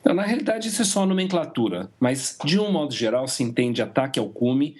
Então, 0.00 0.14
na 0.14 0.22
realidade, 0.22 0.68
isso 0.68 0.82
é 0.82 0.84
só 0.84 1.04
nomenclatura, 1.04 1.90
mas 2.00 2.38
de 2.44 2.58
um 2.58 2.72
modo 2.72 2.92
geral 2.94 3.28
se 3.28 3.42
entende 3.42 3.82
ataque 3.82 4.18
ao 4.18 4.28
cume 4.28 4.76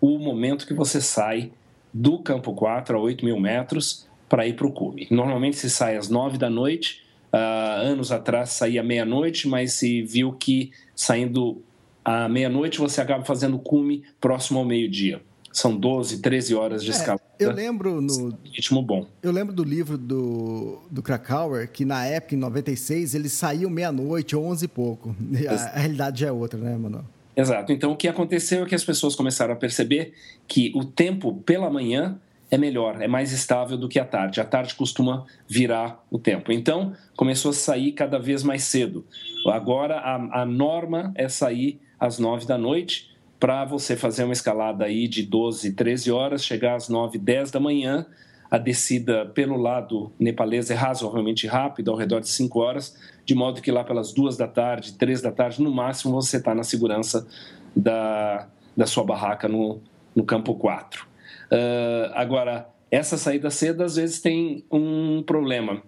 o 0.00 0.18
momento 0.18 0.66
que 0.66 0.72
você 0.74 1.00
sai 1.00 1.52
do 1.92 2.18
campo 2.20 2.54
4 2.54 2.96
a 2.96 3.00
8 3.00 3.24
mil 3.24 3.38
metros 3.38 4.08
para 4.28 4.46
ir 4.46 4.54
para 4.54 4.66
o 4.66 4.72
cume. 4.72 5.08
Normalmente 5.10 5.56
se 5.56 5.68
sai 5.68 5.96
às 5.96 6.08
9 6.08 6.38
da 6.38 6.48
noite, 6.48 7.02
uh, 7.32 7.82
anos 7.82 8.12
atrás 8.12 8.50
saía 8.50 8.82
meia-noite, 8.82 9.48
mas 9.48 9.72
se 9.72 10.02
viu 10.02 10.32
que 10.32 10.70
saindo 10.94 11.62
à 12.04 12.28
meia-noite 12.28 12.78
você 12.78 13.00
acaba 13.00 13.24
fazendo 13.24 13.58
cume 13.58 14.04
próximo 14.20 14.60
ao 14.60 14.64
meio-dia. 14.64 15.20
São 15.52 15.76
12, 15.76 16.18
13 16.18 16.54
horas 16.54 16.84
de 16.84 16.90
é, 16.90 16.94
escalada. 16.94 17.22
Eu 17.38 17.52
lembro 17.52 18.00
no. 18.00 18.38
Ritmo 18.44 18.82
bom. 18.82 19.06
Eu 19.22 19.32
lembro 19.32 19.54
do 19.54 19.64
livro 19.64 19.98
do, 19.98 20.78
do 20.90 21.02
Krakauer, 21.02 21.70
que 21.70 21.84
na 21.84 22.04
época, 22.06 22.34
em 22.34 22.38
96, 22.38 23.14
eles 23.14 23.32
saíam 23.32 23.70
meia-noite, 23.70 24.36
11 24.36 24.64
e 24.64 24.68
pouco. 24.68 25.16
A, 25.48 25.54
a, 25.54 25.78
realidade 25.80 26.20
já 26.20 26.28
é 26.28 26.32
outra, 26.32 26.58
né, 26.58 26.76
Manuel? 26.76 27.04
Exato. 27.36 27.72
Então, 27.72 27.92
o 27.92 27.96
que 27.96 28.06
aconteceu 28.06 28.64
é 28.64 28.66
que 28.66 28.74
as 28.74 28.84
pessoas 28.84 29.16
começaram 29.16 29.54
a 29.54 29.56
perceber 29.56 30.12
que 30.46 30.72
o 30.74 30.84
tempo 30.84 31.34
pela 31.42 31.70
manhã 31.70 32.18
é 32.50 32.58
melhor, 32.58 33.00
é 33.00 33.06
mais 33.06 33.32
estável 33.32 33.76
do 33.76 33.88
que 33.88 33.98
a 33.98 34.04
tarde. 34.04 34.40
A 34.40 34.44
tarde 34.44 34.74
costuma 34.74 35.24
virar 35.48 36.04
o 36.10 36.18
tempo. 36.18 36.52
Então, 36.52 36.92
começou 37.16 37.52
a 37.52 37.54
sair 37.54 37.92
cada 37.92 38.18
vez 38.18 38.42
mais 38.42 38.64
cedo. 38.64 39.06
Agora, 39.46 39.98
a, 39.98 40.42
a 40.42 40.44
norma 40.44 41.12
é 41.14 41.28
sair 41.28 41.80
às 41.98 42.18
nove 42.18 42.46
da 42.46 42.58
noite 42.58 43.09
para 43.40 43.64
você 43.64 43.96
fazer 43.96 44.24
uma 44.24 44.34
escalada 44.34 44.84
aí 44.84 45.08
de 45.08 45.22
12, 45.22 45.72
13 45.72 46.12
horas, 46.12 46.44
chegar 46.44 46.74
às 46.74 46.90
9, 46.90 47.18
10 47.18 47.50
da 47.50 47.58
manhã. 47.58 48.06
A 48.50 48.58
descida 48.58 49.26
pelo 49.26 49.56
lado 49.56 50.12
nepalês 50.18 50.70
é 50.70 50.74
razoavelmente 50.74 51.46
rápida, 51.46 51.90
ao 51.90 51.96
redor 51.96 52.20
de 52.20 52.28
5 52.28 52.58
horas, 52.58 52.96
de 53.24 53.34
modo 53.34 53.62
que 53.62 53.70
lá 53.70 53.82
pelas 53.82 54.12
2 54.12 54.36
da 54.36 54.46
tarde, 54.46 54.92
3 54.94 55.22
da 55.22 55.32
tarde, 55.32 55.62
no 55.62 55.72
máximo, 55.72 56.12
você 56.12 56.36
está 56.36 56.54
na 56.54 56.64
segurança 56.64 57.26
da, 57.74 58.48
da 58.76 58.86
sua 58.86 59.04
barraca 59.04 59.48
no, 59.48 59.80
no 60.14 60.24
campo 60.24 60.54
4. 60.56 61.04
Uh, 61.04 61.06
ah, 61.52 62.12
agora, 62.16 62.68
essa 62.90 63.16
saída 63.16 63.50
cedo 63.50 63.82
às 63.84 63.96
vezes 63.96 64.20
tem 64.20 64.64
um 64.70 65.22
problema. 65.22 65.80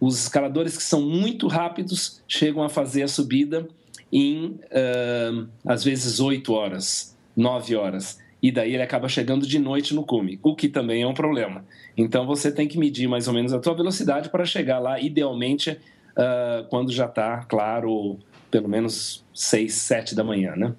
Os 0.00 0.18
escaladores 0.18 0.76
que 0.76 0.82
são 0.82 1.02
muito 1.02 1.46
rápidos 1.46 2.22
chegam 2.26 2.62
a 2.62 2.68
fazer 2.68 3.02
a 3.02 3.08
subida 3.08 3.68
em, 4.12 4.46
uh, 4.46 5.48
às 5.66 5.84
vezes, 5.84 6.20
8 6.20 6.52
horas, 6.52 7.16
9 7.36 7.76
horas. 7.76 8.18
E 8.42 8.52
daí 8.52 8.74
ele 8.74 8.82
acaba 8.82 9.08
chegando 9.08 9.46
de 9.46 9.58
noite 9.58 9.94
no 9.94 10.04
cume, 10.04 10.38
o 10.42 10.54
que 10.54 10.68
também 10.68 11.02
é 11.02 11.06
um 11.06 11.14
problema. 11.14 11.64
Então 11.96 12.24
você 12.24 12.52
tem 12.52 12.68
que 12.68 12.78
medir 12.78 13.08
mais 13.08 13.26
ou 13.26 13.34
menos 13.34 13.52
a 13.52 13.58
tua 13.58 13.74
velocidade 13.74 14.28
para 14.30 14.44
chegar 14.44 14.78
lá, 14.78 15.00
idealmente, 15.00 15.70
uh, 15.70 16.64
quando 16.68 16.92
já 16.92 17.06
está, 17.06 17.38
claro, 17.48 18.18
pelo 18.50 18.68
menos 18.68 19.24
6, 19.34 19.74
7 19.74 20.14
da 20.14 20.22
manhã, 20.22 20.54
né? 20.54 20.72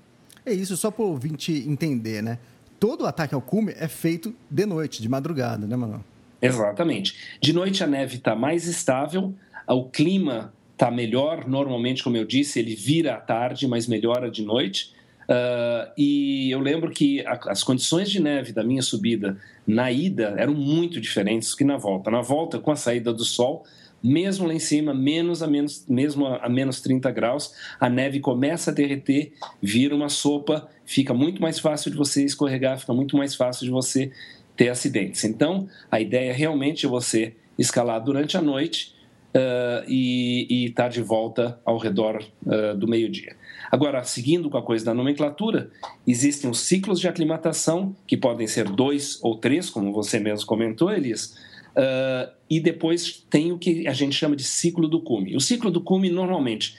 É 0.45 0.53
isso, 0.53 0.75
só 0.77 0.89
para 0.89 1.03
o 1.03 1.09
ouvinte 1.09 1.51
entender, 1.67 2.23
né? 2.23 2.39
Todo 2.79 3.05
ataque 3.05 3.35
ao 3.35 3.41
cume 3.41 3.73
é 3.77 3.89
feito 3.89 4.33
de 4.49 4.65
noite, 4.65 5.01
de 5.01 5.09
madrugada, 5.09 5.67
né, 5.67 5.75
Manuel? 5.75 6.03
Exatamente. 6.41 7.37
De 7.41 7.51
noite 7.51 7.83
a 7.83 7.87
neve 7.87 8.15
está 8.15 8.35
mais 8.35 8.65
estável, 8.65 9.33
o 9.67 9.83
clima 9.83 10.53
está 10.79 10.89
melhor, 10.89 11.45
normalmente, 11.45 12.01
como 12.01 12.15
eu 12.15 12.23
disse, 12.23 12.57
ele 12.57 12.73
vira 12.73 13.15
à 13.15 13.17
tarde, 13.17 13.67
mas 13.67 13.85
melhora 13.85 14.31
de 14.31 14.41
noite. 14.41 14.93
Uh, 15.23 15.91
e 15.97 16.49
eu 16.49 16.59
lembro 16.61 16.89
que 16.89 17.19
a, 17.25 17.37
as 17.47 17.61
condições 17.63 18.09
de 18.09 18.21
neve 18.21 18.53
da 18.53 18.63
minha 18.63 18.81
subida 18.81 19.37
na 19.67 19.91
ida 19.91 20.33
eram 20.37 20.53
muito 20.53 21.01
diferentes 21.01 21.53
que 21.53 21.65
na 21.65 21.75
volta. 21.75 22.09
Na 22.09 22.21
volta, 22.21 22.59
com 22.59 22.71
a 22.71 22.77
saída 22.77 23.11
do 23.11 23.25
sol, 23.25 23.65
mesmo 24.01 24.47
lá 24.47 24.53
em 24.53 24.59
cima, 24.59 24.93
menos 24.93 25.43
a 25.43 25.47
menos, 25.47 25.85
mesmo 25.85 26.25
a 26.25 26.47
menos 26.47 26.79
30 26.79 27.11
graus, 27.11 27.53
a 27.77 27.89
neve 27.89 28.21
começa 28.21 28.71
a 28.71 28.73
derreter, 28.73 29.33
vira 29.61 29.93
uma 29.93 30.07
sopa, 30.07 30.69
fica 30.85 31.13
muito 31.13 31.41
mais 31.41 31.59
fácil 31.59 31.91
de 31.91 31.97
você 31.97 32.23
escorregar, 32.23 32.79
fica 32.79 32.93
muito 32.93 33.17
mais 33.17 33.35
fácil 33.35 33.65
de 33.65 33.71
você 33.71 34.13
ter 34.55 34.69
acidentes. 34.69 35.25
Então, 35.25 35.67
a 35.91 35.99
ideia 35.99 36.33
realmente 36.33 36.85
é 36.85 36.89
você 36.89 37.33
escalar 37.57 38.01
durante 38.01 38.37
a 38.37 38.41
noite 38.41 38.97
uh, 39.35 39.83
e 39.87 40.65
estar 40.67 40.83
tá 40.83 40.89
de 40.89 41.01
volta 41.01 41.59
ao 41.65 41.77
redor 41.77 42.23
uh, 42.45 42.75
do 42.77 42.87
meio-dia. 42.87 43.35
Agora, 43.71 44.03
seguindo 44.03 44.49
com 44.49 44.57
a 44.57 44.63
coisa 44.63 44.85
da 44.85 44.93
nomenclatura, 44.93 45.69
existem 46.07 46.49
os 46.49 46.61
ciclos 46.61 46.99
de 46.99 47.07
aclimatação, 47.07 47.95
que 48.07 48.17
podem 48.17 48.47
ser 48.47 48.65
dois 48.69 49.19
ou 49.21 49.37
três, 49.37 49.69
como 49.69 49.93
você 49.93 50.19
mesmo 50.19 50.47
comentou, 50.47 50.91
Elias, 50.91 51.35
uh, 51.75 52.31
e 52.49 52.59
depois 52.59 53.25
tem 53.29 53.51
o 53.51 53.57
que 53.57 53.87
a 53.87 53.93
gente 53.93 54.15
chama 54.15 54.35
de 54.35 54.43
ciclo 54.43 54.87
do 54.87 55.01
cume. 55.01 55.35
O 55.35 55.39
ciclo 55.39 55.69
do 55.69 55.81
cume, 55.81 56.09
normalmente, 56.09 56.75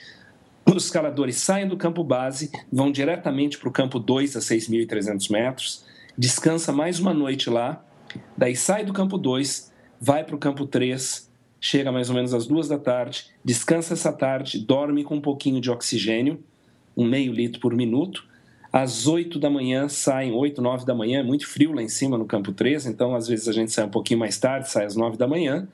os 0.65 0.85
escaladores 0.85 1.37
saem 1.37 1.67
do 1.67 1.77
campo 1.77 2.03
base, 2.03 2.51
vão 2.71 2.91
diretamente 2.91 3.57
para 3.57 3.69
o 3.69 3.71
campo 3.71 3.99
2 3.99 4.35
a 4.35 4.39
6.300 4.39 5.31
metros, 5.31 5.85
descansa 6.17 6.71
mais 6.71 6.99
uma 6.99 7.13
noite 7.13 7.49
lá, 7.49 7.83
daí 8.37 8.55
sai 8.55 8.85
do 8.85 8.93
campo 8.93 9.17
2, 9.17 9.71
vai 9.99 10.23
para 10.23 10.35
o 10.35 10.39
campo 10.39 10.65
3, 10.65 11.30
chega 11.61 11.91
mais 11.91 12.09
ou 12.09 12.15
menos 12.15 12.33
às 12.33 12.47
duas 12.47 12.67
da 12.67 12.79
tarde, 12.79 13.27
descansa 13.45 13.93
essa 13.93 14.11
tarde, 14.11 14.57
dorme 14.57 15.03
com 15.03 15.15
um 15.15 15.21
pouquinho 15.21 15.61
de 15.61 15.69
oxigênio, 15.69 16.43
um 16.97 17.05
meio 17.05 17.31
litro 17.31 17.61
por 17.61 17.75
minuto. 17.75 18.25
Às 18.73 19.05
8 19.05 19.37
da 19.37 19.49
manhã 19.49 19.87
saem, 19.87 20.31
8, 20.31 20.61
9 20.61 20.85
da 20.85 20.95
manhã, 20.95 21.19
é 21.19 21.23
muito 21.23 21.47
frio 21.47 21.71
lá 21.71 21.83
em 21.83 21.87
cima 21.87 22.17
no 22.17 22.25
campo 22.25 22.51
3, 22.51 22.87
então 22.87 23.13
às 23.13 23.27
vezes 23.27 23.47
a 23.47 23.53
gente 23.53 23.71
sai 23.71 23.85
um 23.85 23.89
pouquinho 23.89 24.19
mais 24.19 24.39
tarde, 24.39 24.69
sai 24.69 24.85
às 24.85 24.95
9 24.95 25.17
da 25.17 25.27
manhã. 25.27 25.67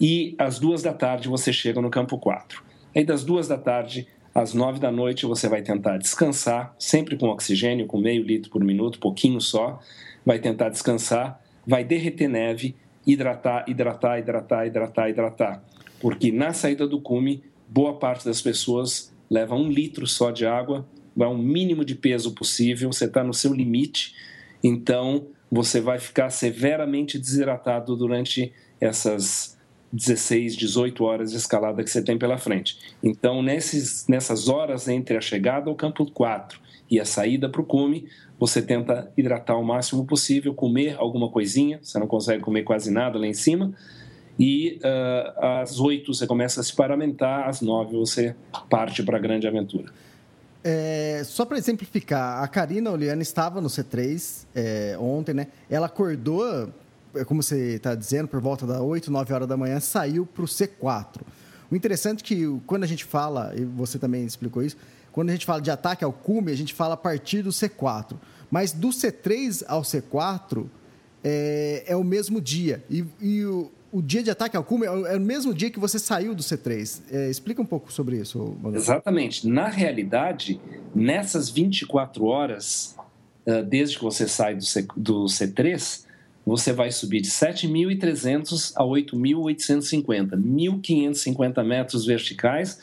E 0.00 0.34
às 0.38 0.58
2 0.58 0.82
da 0.82 0.92
tarde 0.92 1.28
você 1.28 1.52
chega 1.52 1.80
no 1.80 1.88
campo 1.88 2.18
4. 2.18 2.64
Aí 2.96 3.04
das 3.04 3.22
2 3.22 3.46
da 3.46 3.56
tarde 3.56 4.08
às 4.34 4.54
9 4.54 4.80
da 4.80 4.90
noite 4.90 5.26
você 5.26 5.48
vai 5.48 5.62
tentar 5.62 5.98
descansar, 5.98 6.74
sempre 6.78 7.16
com 7.16 7.28
oxigênio, 7.28 7.86
com 7.86 7.98
meio 7.98 8.24
litro 8.24 8.50
por 8.50 8.64
minuto, 8.64 8.98
pouquinho 8.98 9.40
só. 9.40 9.78
Vai 10.24 10.38
tentar 10.38 10.70
descansar, 10.70 11.40
vai 11.66 11.84
derreter 11.84 12.28
neve, 12.28 12.74
hidratar, 13.06 13.64
hidratar, 13.68 14.18
hidratar, 14.18 14.66
hidratar, 14.66 15.10
hidratar. 15.10 15.64
Porque 16.00 16.32
na 16.32 16.52
saída 16.52 16.86
do 16.86 17.00
cume, 17.00 17.42
boa 17.68 17.98
parte 17.98 18.24
das 18.24 18.40
pessoas 18.40 19.12
leva 19.30 19.54
um 19.54 19.68
litro 19.68 20.06
só 20.06 20.30
de 20.30 20.46
água, 20.46 20.86
vai 21.16 21.28
um 21.28 21.38
mínimo 21.38 21.84
de 21.84 21.94
peso 21.94 22.32
possível, 22.32 22.92
você 22.92 23.06
está 23.06 23.22
no 23.22 23.32
seu 23.32 23.52
limite, 23.52 24.14
então 24.62 25.26
você 25.50 25.80
vai 25.80 25.98
ficar 25.98 26.30
severamente 26.30 27.18
desidratado 27.18 27.96
durante 27.96 28.52
essas 28.80 29.58
16, 29.92 30.56
18 30.56 31.04
horas 31.04 31.30
de 31.30 31.36
escalada 31.36 31.84
que 31.84 31.90
você 31.90 32.02
tem 32.02 32.18
pela 32.18 32.38
frente. 32.38 32.78
Então, 33.02 33.42
nesses, 33.42 34.06
nessas 34.08 34.48
horas 34.48 34.88
entre 34.88 35.16
a 35.16 35.20
chegada 35.20 35.68
ao 35.68 35.76
campo 35.76 36.10
4 36.10 36.58
e 36.90 36.98
a 36.98 37.04
saída 37.04 37.48
para 37.48 37.60
o 37.60 37.64
cume, 37.64 38.08
você 38.42 38.60
tenta 38.60 39.08
hidratar 39.16 39.56
o 39.56 39.62
máximo 39.62 40.04
possível, 40.04 40.52
comer 40.52 40.96
alguma 40.98 41.30
coisinha, 41.30 41.78
você 41.80 41.96
não 42.00 42.08
consegue 42.08 42.42
comer 42.42 42.64
quase 42.64 42.90
nada 42.90 43.16
lá 43.16 43.24
em 43.24 43.32
cima, 43.32 43.72
e 44.36 44.80
uh, 44.82 45.60
às 45.62 45.78
oito 45.78 46.12
você 46.12 46.26
começa 46.26 46.60
a 46.60 46.64
se 46.64 46.74
paramentar, 46.74 47.48
às 47.48 47.60
nove 47.60 47.96
você 47.96 48.34
parte 48.68 49.00
para 49.04 49.16
a 49.16 49.20
grande 49.20 49.46
aventura. 49.46 49.92
É, 50.64 51.22
só 51.24 51.44
para 51.44 51.56
exemplificar, 51.56 52.42
a 52.42 52.48
Karina 52.48 52.90
Oliana 52.90 53.22
estava 53.22 53.60
no 53.60 53.68
C3 53.68 54.44
é, 54.56 54.96
ontem, 54.98 55.34
né? 55.34 55.46
Ela 55.70 55.86
acordou, 55.86 56.68
é, 57.14 57.24
como 57.24 57.44
você 57.44 57.76
está 57.76 57.94
dizendo, 57.94 58.26
por 58.26 58.40
volta 58.40 58.66
das 58.66 58.80
8, 58.80 59.08
9 59.08 59.32
horas 59.32 59.46
da 59.46 59.56
manhã, 59.56 59.78
saiu 59.78 60.26
para 60.26 60.42
o 60.42 60.46
C4. 60.46 61.20
O 61.70 61.76
interessante 61.76 62.24
é 62.24 62.26
que 62.26 62.60
quando 62.66 62.82
a 62.82 62.88
gente 62.88 63.04
fala, 63.04 63.52
e 63.56 63.64
você 63.64 64.00
também 64.00 64.24
explicou 64.24 64.64
isso, 64.64 64.76
quando 65.12 65.28
a 65.28 65.32
gente 65.32 65.46
fala 65.46 65.60
de 65.60 65.70
ataque 65.70 66.02
ao 66.02 66.12
cume, 66.12 66.50
a 66.50 66.56
gente 66.56 66.74
fala 66.74 66.94
a 66.94 66.96
partir 66.96 67.42
do 67.42 67.50
C4. 67.50 68.16
Mas 68.52 68.74
do 68.74 68.90
C3 68.90 69.64
ao 69.66 69.80
C4 69.80 70.66
é, 71.24 71.84
é 71.86 71.96
o 71.96 72.04
mesmo 72.04 72.38
dia. 72.38 72.84
E, 72.90 73.02
e 73.18 73.42
o, 73.46 73.72
o 73.90 74.02
dia 74.02 74.22
de 74.22 74.30
ataque 74.30 74.54
ao 74.54 74.62
cume 74.62 74.84
é 74.84 75.16
o 75.16 75.20
mesmo 75.20 75.54
dia 75.54 75.70
que 75.70 75.80
você 75.80 75.98
saiu 75.98 76.34
do 76.34 76.42
C3. 76.42 77.00
É, 77.10 77.30
explica 77.30 77.62
um 77.62 77.64
pouco 77.64 77.90
sobre 77.90 78.18
isso, 78.18 78.54
Manuel. 78.60 78.78
Exatamente. 78.78 79.48
Na 79.48 79.68
realidade, 79.68 80.60
nessas 80.94 81.48
24 81.48 82.26
horas, 82.26 82.94
uh, 83.46 83.62
desde 83.62 83.96
que 83.96 84.04
você 84.04 84.28
sai 84.28 84.54
do, 84.54 84.64
C, 84.64 84.86
do 84.94 85.24
C3, 85.24 86.04
você 86.44 86.74
vai 86.74 86.92
subir 86.92 87.22
de 87.22 87.30
7.300 87.30 88.74
a 88.76 88.82
8.850, 88.82 90.32
1.550 90.32 91.64
metros 91.64 92.04
verticais, 92.04 92.78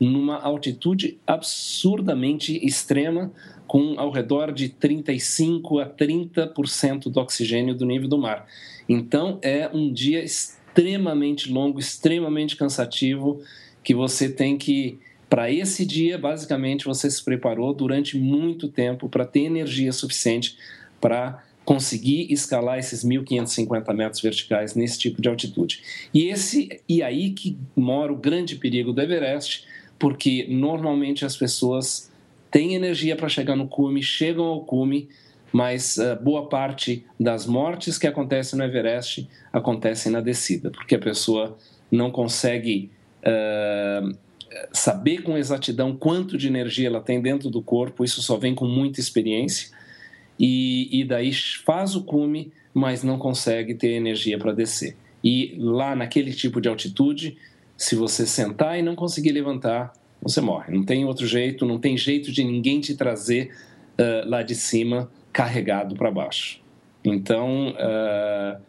numa 0.00 0.40
altitude 0.40 1.16
absurdamente 1.24 2.58
extrema, 2.66 3.30
com 3.72 3.98
ao 3.98 4.10
redor 4.10 4.52
de 4.52 4.68
35 4.68 5.78
a 5.78 5.86
30% 5.88 7.04
do 7.04 7.18
oxigênio 7.18 7.74
do 7.74 7.86
nível 7.86 8.06
do 8.06 8.18
mar. 8.18 8.46
Então 8.86 9.38
é 9.40 9.66
um 9.72 9.90
dia 9.90 10.22
extremamente 10.22 11.50
longo, 11.50 11.80
extremamente 11.80 12.54
cansativo, 12.54 13.40
que 13.82 13.94
você 13.94 14.28
tem 14.28 14.58
que 14.58 14.98
para 15.26 15.50
esse 15.50 15.86
dia, 15.86 16.18
basicamente, 16.18 16.84
você 16.84 17.10
se 17.10 17.24
preparou 17.24 17.72
durante 17.72 18.18
muito 18.18 18.68
tempo 18.68 19.08
para 19.08 19.24
ter 19.24 19.44
energia 19.44 19.90
suficiente 19.90 20.54
para 21.00 21.42
conseguir 21.64 22.30
escalar 22.30 22.78
esses 22.78 23.02
1.550 23.02 23.94
metros 23.94 24.20
verticais 24.20 24.74
nesse 24.74 24.98
tipo 24.98 25.22
de 25.22 25.30
altitude. 25.30 25.80
E 26.12 26.26
esse 26.28 26.82
e 26.86 27.02
aí 27.02 27.30
que 27.30 27.56
mora 27.74 28.12
o 28.12 28.16
grande 28.16 28.54
perigo 28.56 28.92
do 28.92 29.00
Everest, 29.00 29.64
porque 29.98 30.46
normalmente 30.50 31.24
as 31.24 31.34
pessoas 31.34 32.11
têm 32.52 32.74
energia 32.74 33.16
para 33.16 33.28
chegar 33.28 33.56
no 33.56 33.66
cume, 33.66 34.02
chegam 34.02 34.44
ao 34.44 34.60
cume, 34.60 35.08
mas 35.50 35.96
uh, 35.96 36.22
boa 36.22 36.48
parte 36.48 37.04
das 37.18 37.46
mortes 37.46 37.98
que 37.98 38.06
acontecem 38.06 38.58
no 38.58 38.64
Everest 38.64 39.28
acontecem 39.52 40.12
na 40.12 40.20
descida, 40.20 40.70
porque 40.70 40.94
a 40.94 40.98
pessoa 40.98 41.56
não 41.90 42.10
consegue 42.10 42.90
uh, 43.22 44.16
saber 44.70 45.22
com 45.22 45.36
exatidão 45.36 45.96
quanto 45.96 46.36
de 46.36 46.46
energia 46.46 46.88
ela 46.88 47.00
tem 47.00 47.20
dentro 47.20 47.48
do 47.48 47.62
corpo, 47.62 48.04
isso 48.04 48.22
só 48.22 48.36
vem 48.36 48.54
com 48.54 48.66
muita 48.66 49.00
experiência, 49.00 49.70
e, 50.38 51.00
e 51.00 51.04
daí 51.04 51.32
faz 51.32 51.94
o 51.94 52.04
cume, 52.04 52.52
mas 52.74 53.02
não 53.02 53.18
consegue 53.18 53.74
ter 53.74 53.92
energia 53.92 54.38
para 54.38 54.52
descer. 54.52 54.96
E 55.24 55.54
lá 55.58 55.94
naquele 55.94 56.32
tipo 56.32 56.60
de 56.60 56.68
altitude, 56.68 57.36
se 57.76 57.94
você 57.94 58.26
sentar 58.26 58.78
e 58.78 58.82
não 58.82 58.94
conseguir 58.94 59.32
levantar, 59.32 59.92
você 60.22 60.40
morre. 60.40 60.72
Não 60.72 60.84
tem 60.84 61.04
outro 61.04 61.26
jeito, 61.26 61.66
não 61.66 61.78
tem 61.78 61.96
jeito 61.96 62.30
de 62.30 62.44
ninguém 62.44 62.80
te 62.80 62.94
trazer 62.94 63.50
uh, 63.98 64.28
lá 64.28 64.42
de 64.42 64.54
cima 64.54 65.10
carregado 65.32 65.96
para 65.96 66.10
baixo. 66.10 66.60
Então, 67.04 67.70
uh, 67.70 68.60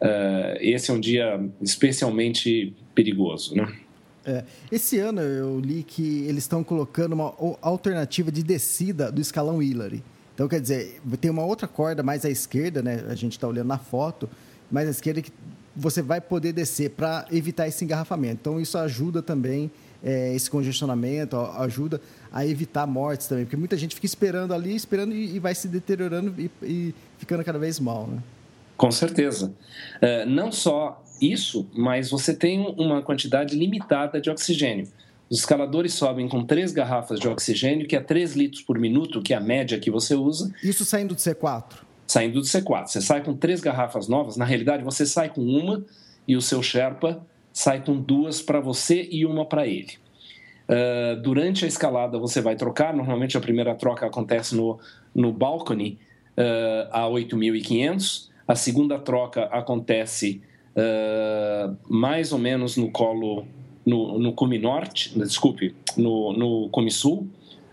uh, 0.00 0.56
esse 0.60 0.90
é 0.90 0.94
um 0.94 1.00
dia 1.00 1.40
especialmente 1.60 2.74
perigoso, 2.94 3.54
né? 3.54 3.70
É, 4.24 4.44
esse 4.70 4.98
ano 4.98 5.20
eu 5.20 5.58
li 5.58 5.82
que 5.82 6.24
eles 6.28 6.44
estão 6.44 6.62
colocando 6.62 7.12
uma 7.12 7.34
alternativa 7.60 8.30
de 8.30 8.42
descida 8.42 9.10
do 9.10 9.20
escalão 9.20 9.60
Hillary. 9.60 10.02
Então, 10.32 10.48
quer 10.48 10.60
dizer, 10.60 11.00
tem 11.20 11.30
uma 11.30 11.44
outra 11.44 11.66
corda 11.66 12.02
mais 12.04 12.24
à 12.24 12.30
esquerda, 12.30 12.82
né? 12.82 13.04
A 13.08 13.16
gente 13.16 13.32
está 13.32 13.48
olhando 13.48 13.66
na 13.66 13.78
foto, 13.78 14.30
mais 14.70 14.86
à 14.86 14.90
esquerda 14.92 15.20
que 15.20 15.32
você 15.74 16.00
vai 16.00 16.20
poder 16.20 16.52
descer 16.52 16.90
para 16.90 17.26
evitar 17.32 17.66
esse 17.66 17.84
engarrafamento. 17.84 18.38
Então, 18.40 18.60
isso 18.60 18.78
ajuda 18.78 19.20
também 19.22 19.70
é, 20.02 20.34
esse 20.34 20.50
congestionamento, 20.50 21.36
ajuda 21.36 22.00
a 22.32 22.46
evitar 22.46 22.86
mortes 22.86 23.26
também, 23.26 23.44
porque 23.44 23.56
muita 23.56 23.76
gente 23.76 23.94
fica 23.94 24.06
esperando 24.06 24.52
ali, 24.52 24.74
esperando 24.74 25.14
e, 25.14 25.36
e 25.36 25.38
vai 25.38 25.54
se 25.54 25.68
deteriorando 25.68 26.34
e, 26.38 26.50
e, 26.62 26.94
ficando 27.18 27.44
cada 27.44 27.58
vez 27.58 27.78
mal, 27.78 28.06
né? 28.06 28.18
Com 28.76 28.90
certeza. 28.90 29.52
É, 30.00 30.24
não 30.26 30.50
só 30.50 31.02
isso, 31.20 31.68
mas 31.72 32.10
você 32.10 32.34
tem 32.34 32.60
uma 32.76 33.00
quantidade 33.00 33.56
limitada 33.56 34.20
de 34.20 34.28
oxigênio. 34.28 34.88
Os 35.30 35.38
escaladores 35.38 35.94
sobem 35.94 36.28
com 36.28 36.44
três 36.44 36.72
garrafas 36.72 37.20
de 37.20 37.28
oxigênio, 37.28 37.86
que 37.86 37.96
é 37.96 38.00
3 38.00 38.34
litros 38.34 38.60
por 38.60 38.78
minuto, 38.78 39.22
que 39.22 39.32
é 39.32 39.36
a 39.36 39.40
média 39.40 39.78
que 39.78 39.90
você 39.90 40.14
usa. 40.14 40.52
Isso 40.62 40.84
saindo 40.84 41.14
do 41.14 41.20
C4? 41.20 41.64
Saindo 42.06 42.40
do 42.40 42.46
C4. 42.46 42.88
Você 42.88 43.00
sai 43.00 43.22
com 43.22 43.34
três 43.34 43.60
garrafas 43.60 44.08
novas. 44.08 44.36
Na 44.36 44.44
realidade, 44.44 44.82
você 44.82 45.06
sai 45.06 45.30
com 45.30 45.40
uma 45.40 45.84
e 46.26 46.36
o 46.36 46.42
seu 46.42 46.62
Sherpa 46.62 47.24
sai 47.52 47.84
com 47.84 48.00
duas 48.00 48.40
para 48.40 48.60
você 48.60 49.08
e 49.10 49.26
uma 49.26 49.44
para 49.44 49.66
ele. 49.66 49.94
Uh, 50.68 51.20
durante 51.20 51.64
a 51.64 51.68
escalada 51.68 52.18
você 52.18 52.40
vai 52.40 52.56
trocar, 52.56 52.94
normalmente 52.94 53.36
a 53.36 53.40
primeira 53.40 53.74
troca 53.74 54.06
acontece 54.06 54.54
no, 54.54 54.78
no 55.14 55.32
balcony 55.32 55.98
uh, 56.36 56.88
a 56.90 57.02
8.500, 57.02 58.28
a 58.46 58.54
segunda 58.54 58.98
troca 58.98 59.44
acontece 59.46 60.40
uh, 60.76 61.76
mais 61.88 62.32
ou 62.32 62.38
menos 62.38 62.76
no 62.76 62.90
colo 62.90 63.46
no, 63.84 64.18
no 64.18 64.32
cume 64.32 64.58
norte, 64.58 65.16
desculpe, 65.18 65.74
no, 65.96 66.32
no 66.32 66.68
cume 66.70 66.90
sul, 66.90 67.28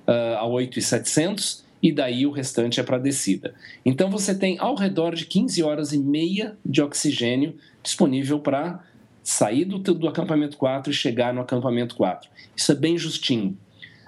uh, 0.08 0.38
a 0.38 0.46
8,700 0.46 1.64
e 1.82 1.92
daí 1.92 2.26
o 2.26 2.32
restante 2.32 2.80
é 2.80 2.84
para 2.84 2.98
descida. 2.98 3.54
Então 3.86 4.10
você 4.10 4.36
tem 4.36 4.58
ao 4.60 4.76
redor 4.76 5.16
de 5.16 5.26
15 5.26 5.64
horas 5.64 5.94
e 5.94 5.98
meia 5.98 6.58
de 6.66 6.82
oxigênio 6.82 7.56
disponível 7.82 8.40
para 8.40 8.84
sair 9.30 9.64
do, 9.64 9.78
do 9.78 10.08
acampamento 10.08 10.58
4 10.58 10.92
e 10.92 10.96
chegar 10.96 11.32
no 11.32 11.42
acampamento 11.42 11.96
4. 11.96 12.28
Isso 12.56 12.72
é 12.72 12.76
bem 12.76 12.98
justinho. 12.98 13.56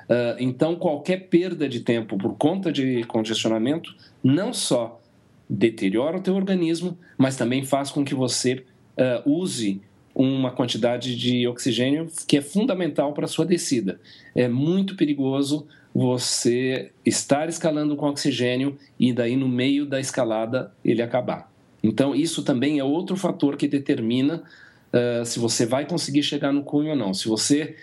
Uh, 0.09 0.35
então, 0.39 0.75
qualquer 0.75 1.27
perda 1.29 1.69
de 1.69 1.81
tempo 1.81 2.17
por 2.17 2.35
conta 2.35 2.71
de 2.71 3.03
congestionamento 3.03 3.95
não 4.23 4.51
só 4.51 4.99
deteriora 5.47 6.17
o 6.17 6.21
teu 6.21 6.35
organismo, 6.35 6.97
mas 7.19 7.35
também 7.35 7.63
faz 7.63 7.91
com 7.91 8.03
que 8.03 8.15
você 8.15 8.65
uh, 8.97 9.31
use 9.31 9.79
uma 10.13 10.49
quantidade 10.49 11.15
de 11.15 11.47
oxigênio 11.47 12.07
que 12.27 12.37
é 12.37 12.41
fundamental 12.41 13.13
para 13.13 13.25
a 13.25 13.27
sua 13.27 13.45
descida. 13.45 14.01
É 14.35 14.47
muito 14.47 14.95
perigoso 14.95 15.67
você 15.93 16.91
estar 17.05 17.47
escalando 17.47 17.95
com 17.95 18.07
oxigênio 18.07 18.75
e 18.99 19.13
daí 19.13 19.35
no 19.35 19.47
meio 19.47 19.85
da 19.85 19.99
escalada 19.99 20.73
ele 20.83 21.01
acabar. 21.01 21.49
Então 21.83 22.15
isso 22.15 22.43
também 22.43 22.79
é 22.79 22.83
outro 22.83 23.15
fator 23.15 23.55
que 23.55 23.67
determina 23.67 24.43
uh, 24.93 25.25
se 25.25 25.39
você 25.39 25.65
vai 25.65 25.85
conseguir 25.85 26.23
chegar 26.23 26.51
no 26.51 26.63
cume 26.63 26.89
ou 26.89 26.95
não. 26.95 27.13
Se 27.13 27.27
você 27.27 27.75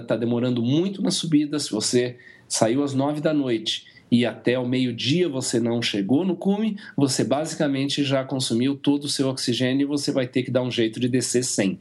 está 0.00 0.14
uh, 0.14 0.18
demorando 0.18 0.62
muito 0.62 1.02
na 1.02 1.10
subida, 1.10 1.58
se 1.58 1.70
você 1.70 2.16
saiu 2.48 2.82
às 2.82 2.94
nove 2.94 3.20
da 3.20 3.34
noite 3.34 3.86
e 4.10 4.24
até 4.24 4.58
o 4.58 4.66
meio-dia 4.66 5.28
você 5.28 5.58
não 5.58 5.82
chegou 5.82 6.24
no 6.24 6.36
cume, 6.36 6.76
você 6.96 7.24
basicamente 7.24 8.04
já 8.04 8.24
consumiu 8.24 8.76
todo 8.76 9.04
o 9.04 9.08
seu 9.08 9.28
oxigênio 9.28 9.84
e 9.84 9.88
você 9.88 10.12
vai 10.12 10.26
ter 10.26 10.42
que 10.42 10.50
dar 10.50 10.62
um 10.62 10.70
jeito 10.70 11.00
de 11.00 11.08
descer 11.08 11.44
sem. 11.44 11.78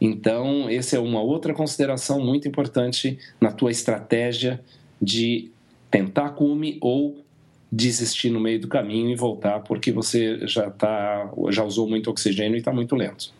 Então, 0.00 0.68
essa 0.68 0.96
é 0.96 0.98
uma 0.98 1.22
outra 1.22 1.54
consideração 1.54 2.20
muito 2.20 2.46
importante 2.46 3.18
na 3.40 3.50
tua 3.50 3.70
estratégia 3.70 4.60
de 5.00 5.50
tentar 5.90 6.30
cume 6.30 6.76
ou 6.80 7.24
desistir 7.70 8.30
no 8.30 8.40
meio 8.40 8.60
do 8.60 8.68
caminho 8.68 9.10
e 9.10 9.16
voltar 9.16 9.60
porque 9.60 9.90
você 9.90 10.46
já 10.46 10.70
tá, 10.70 11.32
já 11.50 11.64
usou 11.64 11.88
muito 11.88 12.10
oxigênio 12.10 12.56
e 12.56 12.58
está 12.58 12.72
muito 12.72 12.94
lento. 12.94 13.32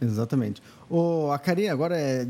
Exatamente. 0.00 0.62
O, 0.90 1.30
a 1.30 1.38
Karine 1.38 1.68
agora 1.68 1.98
é 1.98 2.28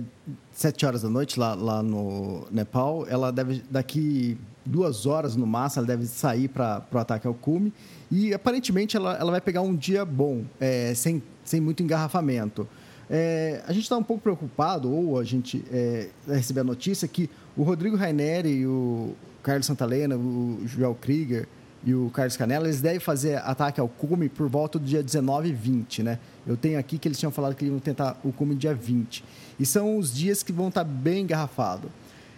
sete 0.53 0.87
horas 0.87 1.03
da 1.03 1.09
noite 1.09 1.39
lá, 1.39 1.55
lá 1.55 1.83
no 1.83 2.47
Nepal. 2.51 3.07
Ela 3.09 3.31
deve, 3.33 3.63
daqui 3.71 4.39
duas 4.65 5.07
horas 5.07 5.37
no 5.37 5.47
máximo, 5.47 5.81
ela 5.81 5.87
deve 5.87 6.07
sair 6.07 6.49
para 6.49 6.85
o 6.93 6.99
ataque 6.99 7.27
ao 7.27 7.35
cume. 7.35 7.73
E 8.11 8.33
aparentemente 8.33 8.97
ela, 8.97 9.17
ela 9.17 9.31
vai 9.31 9.41
pegar 9.41 9.63
um 9.63 9.75
dia 9.75 10.05
bom, 10.05 10.45
é, 10.61 10.95
sem, 10.95 11.23
sem 11.45 11.61
muito 11.61 11.83
engarrafamento. 11.83 12.69
É, 13.09 13.63
a 13.67 13.73
gente 13.73 13.85
está 13.85 13.97
um 13.97 14.03
pouco 14.03 14.23
preocupado, 14.23 14.93
ou 14.93 15.19
a 15.19 15.25
gente 15.25 15.65
é, 15.71 16.09
recebeu 16.27 16.63
a 16.63 16.65
notícia 16.67 17.07
que 17.07 17.31
o 17.57 17.63
Rodrigo 17.63 17.97
Raineri 17.97 18.67
o 18.67 19.15
Carlos 19.43 19.67
Santalena, 19.67 20.17
o 20.17 20.61
Joel 20.67 20.97
Krieger 21.01 21.49
e 21.87 21.95
o 21.95 22.11
Carlos 22.11 22.37
Canella, 22.37 22.67
eles 22.67 22.81
devem 22.81 22.99
fazer 22.99 23.37
ataque 23.37 23.81
ao 23.81 23.89
cume 23.89 24.29
por 24.29 24.49
volta 24.49 24.77
do 24.77 24.85
dia 24.85 25.01
19 25.01 25.51
e 25.51 25.53
20, 25.53 26.03
né? 26.03 26.19
Eu 26.45 26.57
tenho 26.57 26.81
aqui 26.81 26.99
que 26.99 27.07
eles 27.07 27.17
tinham 27.17 27.31
falado 27.31 27.55
que 27.55 27.65
iam 27.65 27.79
tentar 27.79 28.19
o 28.25 28.33
cume 28.33 28.57
dia 28.57 28.75
20. 28.75 29.23
E 29.61 29.65
são 29.65 29.97
os 29.97 30.13
dias 30.13 30.43
que 30.43 30.51
vão 30.51 30.67
estar 30.67 30.85
tá 30.85 30.91
bem 30.91 31.23
engarrafados. 31.23 31.89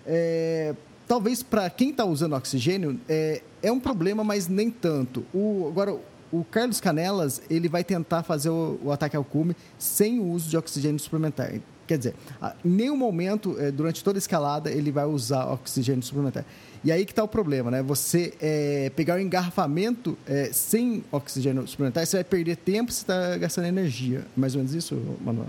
É, 0.07 0.75
talvez 1.07 1.43
para 1.43 1.71
quem 1.71 1.89
está 1.91 2.05
usando 2.05 2.35
oxigênio 2.35 3.01
é, 3.09 3.41
é 3.63 3.73
um 3.73 3.81
problema, 3.81 4.23
mas 4.23 4.49
nem 4.49 4.71
tanto. 4.71 5.25
O, 5.33 5.67
agora, 5.69 5.97
o 6.31 6.45
Carlos 6.45 6.79
Canelas 6.79 7.41
ele 7.49 7.71
vai 7.71 7.83
tentar 7.83 8.25
fazer 8.25 8.51
o, 8.51 8.79
o, 8.85 8.93
ataque 8.93 9.17
ao 9.17 9.25
cume 9.25 9.57
sem 9.79 10.21
o 10.21 10.27
uso 10.27 10.51
de 10.51 10.59
oxigênio 10.59 10.99
suplementar. 10.99 11.55
Quer 11.89 11.97
dizer, 11.97 12.15
em 12.63 12.69
nenhum 12.69 12.97
momento, 12.97 13.57
é, 13.59 13.71
durante 13.71 14.05
toda 14.05 14.19
a 14.19 14.21
escalada, 14.21 14.71
ele 14.71 14.93
vai 14.93 15.07
usar 15.07 15.51
oxigênio 15.51 16.03
suplementar. 16.03 16.45
E 16.85 16.93
aí 16.93 17.07
que 17.07 17.13
está 17.13 17.25
o 17.25 17.29
problema, 17.29 17.71
né? 17.71 17.83
Você 17.83 18.35
é, 18.41 18.93
pegar 18.95 19.17
o 19.17 19.21
engarrafamento 19.21 20.17
é, 20.27 20.51
sem 20.53 21.03
oxigênio 21.11 21.67
suplementar, 21.67 22.07
você 22.07 22.19
vai 22.19 22.25
perder 22.25 22.57
tempo, 22.57 22.93
você 22.93 23.03
está 23.03 23.39
gastando 23.39 23.67
energia. 23.69 24.27
Mais 24.37 24.55
ou 24.55 24.59
menos 24.59 24.75
isso, 24.75 24.95
Manuel? 25.25 25.49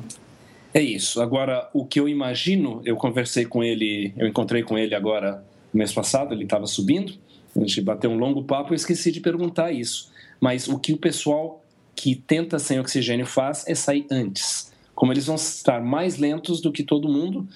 É 0.74 0.82
isso. 0.82 1.22
Agora, 1.22 1.70
o 1.74 1.86
que 1.86 2.00
eu 2.00 2.08
imagino, 2.08 2.82
eu 2.86 2.96
conversei 2.96 3.44
com 3.44 3.62
ele, 3.62 4.14
eu 4.18 4.26
encontrei 4.26 4.64
com 4.64 4.78
ele 4.78 4.96
agora 4.96 5.44
no 5.74 5.78
mês 5.78 5.92
passado, 5.92 6.34
ele 6.34 6.46
estava 6.46 6.66
subindo, 6.66 7.14
a 7.54 7.60
gente 7.60 7.82
bateu 7.82 8.10
um 8.10 8.18
longo 8.18 8.44
papo, 8.44 8.72
eu 8.72 8.76
esqueci 8.76 9.12
de 9.12 9.20
perguntar 9.20 9.74
isso. 9.74 10.10
Mas 10.40 10.70
o 10.70 10.80
que 10.80 10.94
o 10.94 10.98
pessoal 10.98 11.62
que 11.96 12.16
tenta 12.16 12.58
sem 12.58 12.80
oxigênio 12.80 13.26
faz 13.26 13.68
é 13.68 13.76
sair 13.76 14.08
antes. 14.10 14.69
Como 15.00 15.14
eles 15.14 15.28
vão 15.28 15.36
estar 15.36 15.82
mais 15.82 16.18
lentos 16.18 16.60
do 16.60 16.74
que 16.74 16.84
todo 16.84 17.08
mundo, 17.08 17.48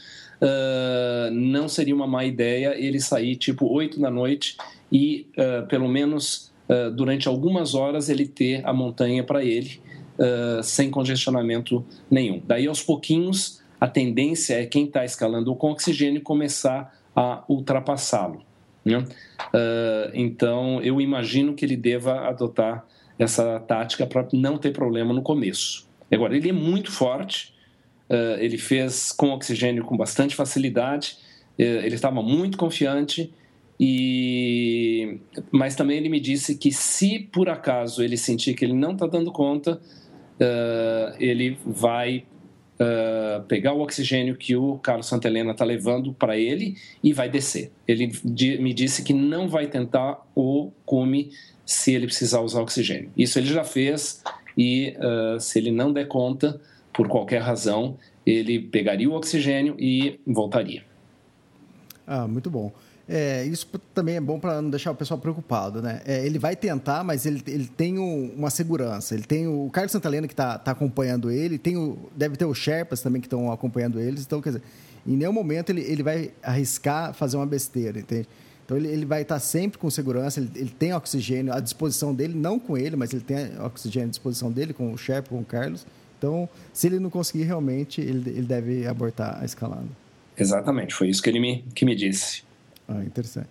uh, 0.42 1.30
não 1.30 1.68
seria 1.68 1.94
uma 1.94 2.08
má 2.08 2.24
ideia 2.24 2.74
ele 2.74 3.02
sair 3.02 3.36
tipo 3.36 3.68
8 3.70 4.00
da 4.00 4.10
noite 4.10 4.56
e 4.90 5.28
uh, 5.38 5.68
pelo 5.68 5.90
menos 5.90 6.54
uh, 6.70 6.90
durante 6.90 7.28
algumas 7.28 7.76
horas 7.76 8.08
ele 8.08 8.26
ter 8.26 8.66
a 8.66 8.72
montanha 8.72 9.26
para 9.26 9.44
ele 9.44 9.82
sem 10.62 10.92
congestionamento 10.92 11.84
nenhum. 12.10 12.40
Daí 12.46 12.68
aos 12.68 12.84
pouquinhos 12.84 13.62
a 13.82 13.88
tendência 13.88 14.54
é 14.54 14.66
quem 14.66 14.86
está 14.86 15.04
escalando 15.04 15.54
com 15.56 15.72
oxigênio 15.72 16.22
começar 16.22 16.96
a 17.16 17.44
ultrapassá-lo. 17.50 18.44
Né? 18.86 19.04
Então, 20.14 20.80
eu 20.84 21.02
imagino 21.02 21.56
que 21.56 21.66
ele 21.66 21.76
deva 21.76 22.28
adotar 22.30 22.86
essa 23.18 23.60
tática 23.62 24.06
para 24.06 24.28
não 24.32 24.60
ter 24.60 24.72
problema 24.72 25.12
no 25.16 25.24
começo. 25.24 25.88
Agora, 26.16 26.36
ele 26.36 26.50
é 26.50 26.54
muito 26.54 26.92
forte, 26.92 27.54
uh, 28.10 28.40
ele 28.40 28.58
fez 28.58 29.12
com 29.12 29.30
oxigênio 29.30 29.84
com 29.84 29.96
bastante 29.98 30.36
facilidade, 30.36 31.18
uh, 31.60 31.62
ele 31.62 31.96
estava 31.96 32.22
muito 32.22 32.58
confiante, 32.58 33.34
e... 33.80 35.20
mas 35.52 35.76
também 35.76 35.98
ele 35.98 36.08
me 36.08 36.20
disse 36.20 36.56
que 36.56 36.72
se 36.72 37.20
por 37.20 37.50
acaso 37.50 38.04
ele 38.04 38.16
sentir 38.16 38.54
que 38.54 38.64
ele 38.64 38.74
não 38.74 38.92
está 38.94 39.08
dando 39.08 39.32
conta, 39.32 39.82
ele 41.20 41.58
vai 41.66 42.26
uh, 42.80 43.44
pegar 43.44 43.74
o 43.74 43.82
oxigênio 43.82 44.36
que 44.36 44.56
o 44.56 44.78
Carlos 44.78 45.08
Santelena 45.08 45.52
está 45.52 45.66
levando 45.66 46.14
para 46.14 46.38
ele 46.38 46.76
e 47.04 47.14
vai 47.14 47.30
descer. 47.30 47.72
Ele 47.88 48.12
me 48.60 48.74
disse 48.74 49.04
que 49.04 49.14
não 49.14 49.48
vai 49.48 49.68
tentar 49.68 50.26
o 50.36 50.72
cume 50.86 51.32
se 51.66 51.94
ele 51.94 52.06
precisar 52.06 52.42
usar 52.42 52.62
oxigênio. 52.62 53.12
Isso 53.16 53.40
ele 53.40 53.48
já 53.48 53.64
fez 53.64 54.22
e 54.58 54.96
uh, 54.98 55.40
se 55.40 55.60
ele 55.60 55.72
não 55.72 55.92
der 55.92 56.08
conta, 56.08 56.60
por 56.94 57.08
qualquer 57.08 57.42
razão, 57.42 57.98
ele 58.26 58.60
pegaria 58.60 59.10
o 59.10 59.14
oxigênio 59.14 59.76
e 59.80 60.20
voltaria. 60.26 60.84
Ah, 62.06 62.28
muito 62.28 62.50
bom. 62.50 62.72
É, 63.08 63.44
isso 63.44 63.68
também 63.94 64.16
é 64.16 64.22
bom 64.22 64.40
para 64.40 64.62
não 64.62 64.70
deixar 64.70 64.92
o 64.92 64.96
pessoal 64.96 65.20
preocupado, 65.20 65.82
né? 65.82 66.02
É, 66.06 66.26
ele 66.26 66.40
vai 66.40 66.56
tentar, 66.56 67.04
mas 67.04 67.26
ele, 67.26 67.44
ele 67.48 67.68
tem 67.68 68.00
um, 68.00 68.32
uma 68.36 68.50
segurança. 68.50 69.14
Ele 69.14 69.24
tem 69.24 69.46
o, 69.46 69.66
o 69.66 69.70
Carlos 69.70 69.92
Santalena 69.92 70.26
que 70.26 70.34
está 70.34 70.58
tá 70.58 70.72
acompanhando 70.72 71.30
ele, 71.30 71.58
tem 71.58 71.76
o, 71.76 71.98
deve 72.16 72.38
ter 72.38 72.46
os 72.46 72.58
Sherpas 72.58 73.02
também 73.02 73.20
que 73.22 73.28
estão 73.28 73.52
acompanhando 73.52 74.00
eles. 74.00 74.24
Então, 74.26 74.42
quer 74.42 74.50
dizer, 74.50 74.64
em 75.06 75.18
nenhum 75.18 75.34
momento 75.34 75.70
ele, 75.70 75.82
ele 75.82 76.02
vai 76.02 76.32
arriscar 76.42 77.14
fazer 77.14 77.36
uma 77.36 77.46
besteira, 77.46 78.00
entende? 78.00 78.28
Então 78.66 78.78
ele, 78.78 78.88
ele 78.88 79.06
vai 79.06 79.24
estar 79.24 79.40
sempre 79.40 79.78
com 79.78 79.90
segurança, 79.90 80.40
ele, 80.40 80.50
ele, 80.56 80.70
tem 80.70 80.94
oxigênio 80.94 81.54
à 81.54 81.60
disposição 81.60 82.14
dele, 82.14 82.34
não 82.34 82.58
com 82.58 82.78
ele, 82.78 82.96
mas 82.96 83.14
ele 83.14 83.24
tem 83.24 83.60
oxigênio 83.60 84.08
à 84.08 84.12
disposição 84.12 84.52
dele, 84.52 84.74
com 84.74 84.94
o 84.94 84.98
Sherpa, 84.98 85.30
com 85.30 85.40
o 85.40 85.46
Carlos. 85.46 85.86
Então, 86.18 86.48
se 86.72 86.88
ele 86.88 87.00
não 87.00 87.10
conseguir 87.10 87.44
realmente, 87.44 88.00
ele, 88.00 88.30
ele 88.30 88.48
deve 88.48 88.88
abortar 88.88 89.42
a 89.42 89.46
escalada. 89.46 89.88
Exatamente, 90.38 90.94
foi 90.96 91.10
isso 91.10 91.22
que 91.22 91.30
ele 91.30 91.40
me, 91.40 91.66
que 91.76 91.84
me 91.86 91.96
disse. 91.96 92.44
Ah, 92.88 93.04
interessante. 93.04 93.50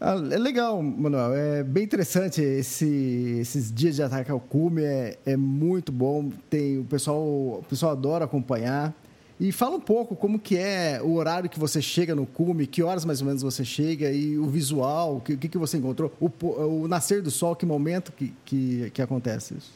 Ah, 0.00 0.16
é 0.30 0.38
legal, 0.38 0.82
Manuel. 0.82 1.34
É 1.34 1.62
bem 1.62 1.84
interessante 1.84 2.40
esse, 2.40 3.38
esses 3.40 3.72
dias 3.72 3.96
de 3.96 4.02
ataque 4.02 4.30
ao 4.30 4.40
cume. 4.40 4.82
É, 4.82 5.16
é 5.24 5.36
muito 5.36 5.92
bom. 5.92 6.30
Tem 6.50 6.78
o 6.78 6.84
pessoal, 6.84 7.22
o 7.22 7.64
pessoal 7.68 7.92
adora 7.92 8.24
acompanhar. 8.24 8.92
E 9.38 9.50
fala 9.50 9.76
um 9.76 9.80
pouco 9.80 10.14
como 10.14 10.38
que 10.38 10.56
é 10.56 11.00
o 11.02 11.14
horário 11.14 11.50
que 11.50 11.58
você 11.58 11.82
chega 11.82 12.14
no 12.14 12.24
cume, 12.24 12.66
que 12.66 12.82
horas 12.82 13.04
mais 13.04 13.20
ou 13.20 13.26
menos 13.26 13.42
você 13.42 13.64
chega 13.64 14.10
e 14.10 14.38
o 14.38 14.46
visual, 14.46 15.16
o 15.16 15.20
que, 15.20 15.36
que 15.36 15.58
você 15.58 15.76
encontrou, 15.76 16.12
o, 16.20 16.30
o, 16.46 16.88
nascer 16.88 17.20
do 17.20 17.30
sol, 17.30 17.56
que 17.56 17.66
momento 17.66 18.12
que, 18.12 18.32
que, 18.44 18.90
que 18.90 19.02
acontece 19.02 19.56
isso? 19.56 19.72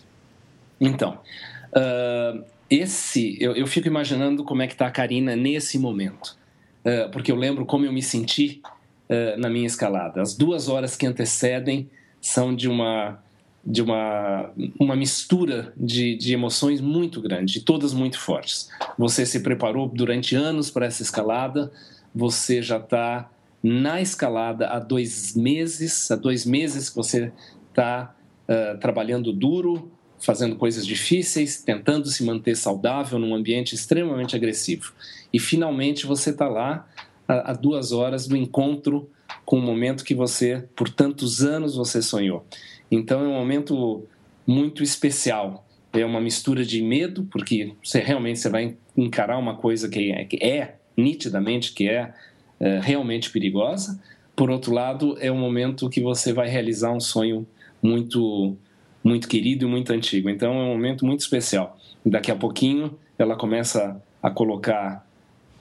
Então, 0.81 1.19
uh, 1.73 2.45
esse 2.71 3.37
eu, 3.41 3.57
eu 3.57 3.67
fico 3.67 3.89
imaginando 3.89 4.45
como 4.45 4.63
é 4.63 4.69
que 4.69 4.75
está 4.75 4.87
a 4.87 4.91
Karina 4.93 5.35
nesse 5.35 5.77
momento. 5.77 6.39
Eh, 6.89 7.09
porque 7.09 7.31
eu 7.31 7.37
lembro 7.37 7.67
como 7.67 7.85
eu 7.85 7.93
me 7.93 8.03
senti 8.03 8.63
uh, 9.11 9.39
na 9.39 9.51
minha 9.51 9.67
escalada. 9.67 10.23
As 10.23 10.35
duas 10.35 10.69
horas 10.69 10.97
que 10.97 11.07
antecedem 11.07 11.91
são 12.21 12.55
de 12.55 12.67
uma 12.67 13.23
de 13.65 13.83
uma, 13.83 14.51
uma 14.79 14.97
mistura 14.97 15.73
de, 15.77 16.17
de 16.17 16.33
emoções 16.33 16.81
muito 16.81 17.21
grande, 17.21 17.61
todas 17.61 17.93
muito 17.93 18.19
fortes. 18.19 18.69
Você 18.97 19.27
se 19.27 19.41
preparou 19.41 19.89
durante 19.89 20.35
anos 20.35 20.71
para 20.71 20.87
essa 20.87 21.03
escalada, 21.03 21.71
você 22.15 22.63
já 22.63 22.79
está 22.79 23.31
na 23.63 24.01
escalada 24.01 24.69
há 24.69 24.79
dois 24.79 25.35
meses, 25.35 26.11
há 26.11 26.17
dois 26.17 26.47
meses 26.47 26.89
que 26.89 26.97
você 26.97 27.33
está 27.69 28.15
uh, 28.49 28.79
trabalhando 28.79 29.33
duro, 29.33 29.91
fazendo 30.21 30.57
coisas 30.57 30.87
difíceis, 30.87 31.63
tentando 31.63 32.09
se 32.09 32.25
manter 32.25 32.57
saudável 32.57 33.19
num 33.19 33.35
ambiente 33.35 33.75
extremamente 33.75 34.35
agressivo. 34.35 34.93
E 35.33 35.39
finalmente 35.39 36.07
você 36.07 36.31
está 36.31 36.49
lá 36.49 36.89
a, 37.27 37.53
duas 37.53 37.93
horas 37.93 38.27
do 38.27 38.37
encontro 38.37 39.11
com 39.45 39.59
o 39.59 39.63
momento 39.63 40.05
que 40.05 40.15
você, 40.15 40.67
por 40.75 40.89
tantos 40.89 41.43
anos, 41.43 41.77
você 41.77 42.01
sonhou. 42.01 42.47
Então 42.91 43.23
é 43.23 43.29
um 43.29 43.35
momento 43.35 44.05
muito 44.47 44.83
especial. 44.83 45.67
É 45.93 46.05
uma 46.05 46.21
mistura 46.21 46.65
de 46.65 46.83
medo, 46.83 47.27
porque 47.31 47.75
você 47.83 48.01
realmente 48.01 48.39
você 48.39 48.49
vai 48.49 48.77
encarar 48.97 49.39
uma 49.39 49.57
coisa 49.57 49.89
que 49.89 50.13
é, 50.13 50.25
que 50.25 50.37
é 50.45 50.77
nitidamente 50.97 51.73
que 51.73 51.89
é, 51.89 52.13
é 52.61 52.81
realmente 52.81 53.31
perigosa. 53.31 54.01
Por 54.35 54.51
outro 54.51 54.73
lado, 54.73 55.17
é 55.21 55.31
um 55.33 55.39
momento 55.39 55.89
que 55.89 56.01
você 56.01 56.33
vai 56.33 56.49
realizar 56.49 56.93
um 56.93 57.01
sonho 57.01 57.47
muito 57.83 58.57
muito 59.03 59.29
querido 59.29 59.65
e 59.65 59.69
muito 59.69 59.93
antigo. 59.93 60.29
Então 60.29 60.53
é 60.53 60.65
um 60.65 60.69
momento 60.69 61.07
muito 61.07 61.21
especial. 61.21 61.79
Daqui 62.05 62.31
a 62.31 62.37
pouquinho 62.37 62.99
ela 63.19 63.37
começa 63.37 64.01
a 64.23 64.31
colocar 64.31 65.07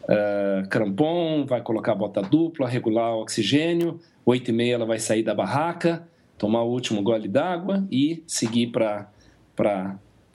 uh, 0.04 0.68
crampon, 0.70 1.46
vai 1.46 1.62
colocar 1.62 1.96
bota 1.96 2.22
dupla, 2.22 2.68
regular 2.68 3.16
o 3.16 3.22
oxigênio. 3.22 4.00
Oito 4.26 4.50
e 4.50 4.54
meia 4.54 4.76
ela 4.76 4.86
vai 4.86 5.00
sair 5.00 5.24
da 5.24 5.34
barraca, 5.34 6.08
tomar 6.38 6.64
o 6.64 6.70
último 6.70 7.02
gole 7.02 7.28
d'água 7.28 7.86
e 7.92 8.24
seguir 8.28 8.68
para 8.68 9.10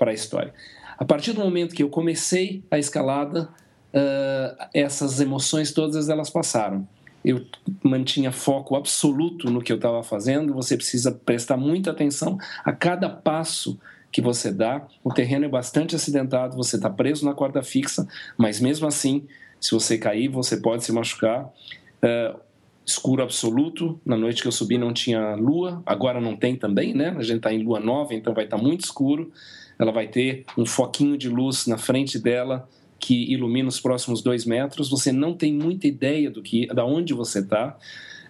a 0.01 0.13
história. 0.13 0.53
A 0.99 1.05
partir 1.05 1.33
do 1.33 1.41
momento 1.41 1.75
que 1.75 1.83
eu 1.83 1.89
comecei 1.89 2.63
a 2.71 2.79
escalada, 2.79 3.49
uh, 3.95 4.69
essas 4.75 5.21
emoções 5.21 5.73
todas 5.73 6.09
elas 6.09 6.31
passaram 6.31 6.87
eu 7.25 7.45
mantinha 7.83 8.33
foco 8.33 8.75
absoluto 8.75 9.51
no 9.51 9.63
que 9.63 9.73
eu 9.73 9.77
estava 9.77 10.03
fazendo. 10.03 10.55
Você 10.55 10.77
precisa 10.77 11.13
prestar 11.13 11.57
muita 11.57 11.91
atenção 11.91 12.39
a 12.65 12.73
cada 12.73 13.09
passo 13.09 13.79
que 14.11 14.21
você 14.21 14.53
dá. 14.53 14.87
O 15.03 15.13
terreno 15.13 15.45
é 15.45 15.49
bastante 15.49 15.95
acidentado, 15.95 16.57
você 16.57 16.77
está 16.77 16.91
preso 16.91 17.25
na 17.25 17.33
corda 17.33 17.63
fixa, 17.63 18.07
mas 18.37 18.61
mesmo 18.61 18.87
assim, 18.87 19.27
se 19.61 19.71
você 19.73 19.97
cair, 19.97 20.29
você 20.29 20.57
pode 20.57 20.85
se 20.85 20.93
machucar. 20.93 21.45
Uh, 22.03 22.39
escuro 22.85 23.23
absoluto. 23.23 24.01
Na 24.05 24.17
noite 24.17 24.43
que 24.43 24.49
eu 24.49 24.53
subi 24.53 24.79
não 24.79 24.93
tinha 24.93 25.35
lua, 25.35 25.83
agora 25.87 26.21
não 26.21 26.37
tem 26.37 26.57
também, 26.57 26.95
né? 26.95 27.15
A 27.17 27.23
gente 27.23 27.39
está 27.39 27.53
em 27.53 27.63
lua 27.63 27.81
nova, 27.81 28.15
então 28.15 28.35
vai 28.35 28.45
estar 28.45 28.57
tá 28.57 28.63
muito 28.63 28.85
escuro. 28.85 29.33
Ela 29.79 29.93
vai 29.93 30.09
ter 30.09 30.45
um 30.57 30.67
foquinho 30.67 31.17
de 31.17 31.29
luz 31.29 31.67
na 31.67 31.79
frente 31.79 32.19
dela 32.19 32.69
que 33.03 33.33
ilumina 33.33 33.69
os 33.69 33.81
próximos 33.81 34.23
dois 34.23 34.45
metros, 34.45 34.89
você 34.89 35.11
não 35.11 35.35
tem 35.35 35.53
muita 35.53 35.89
ideia 35.89 36.31
do 36.31 36.41
que, 36.41 36.69
da 36.69 36.85
onde 36.85 37.13
você 37.13 37.41
está. 37.41 37.77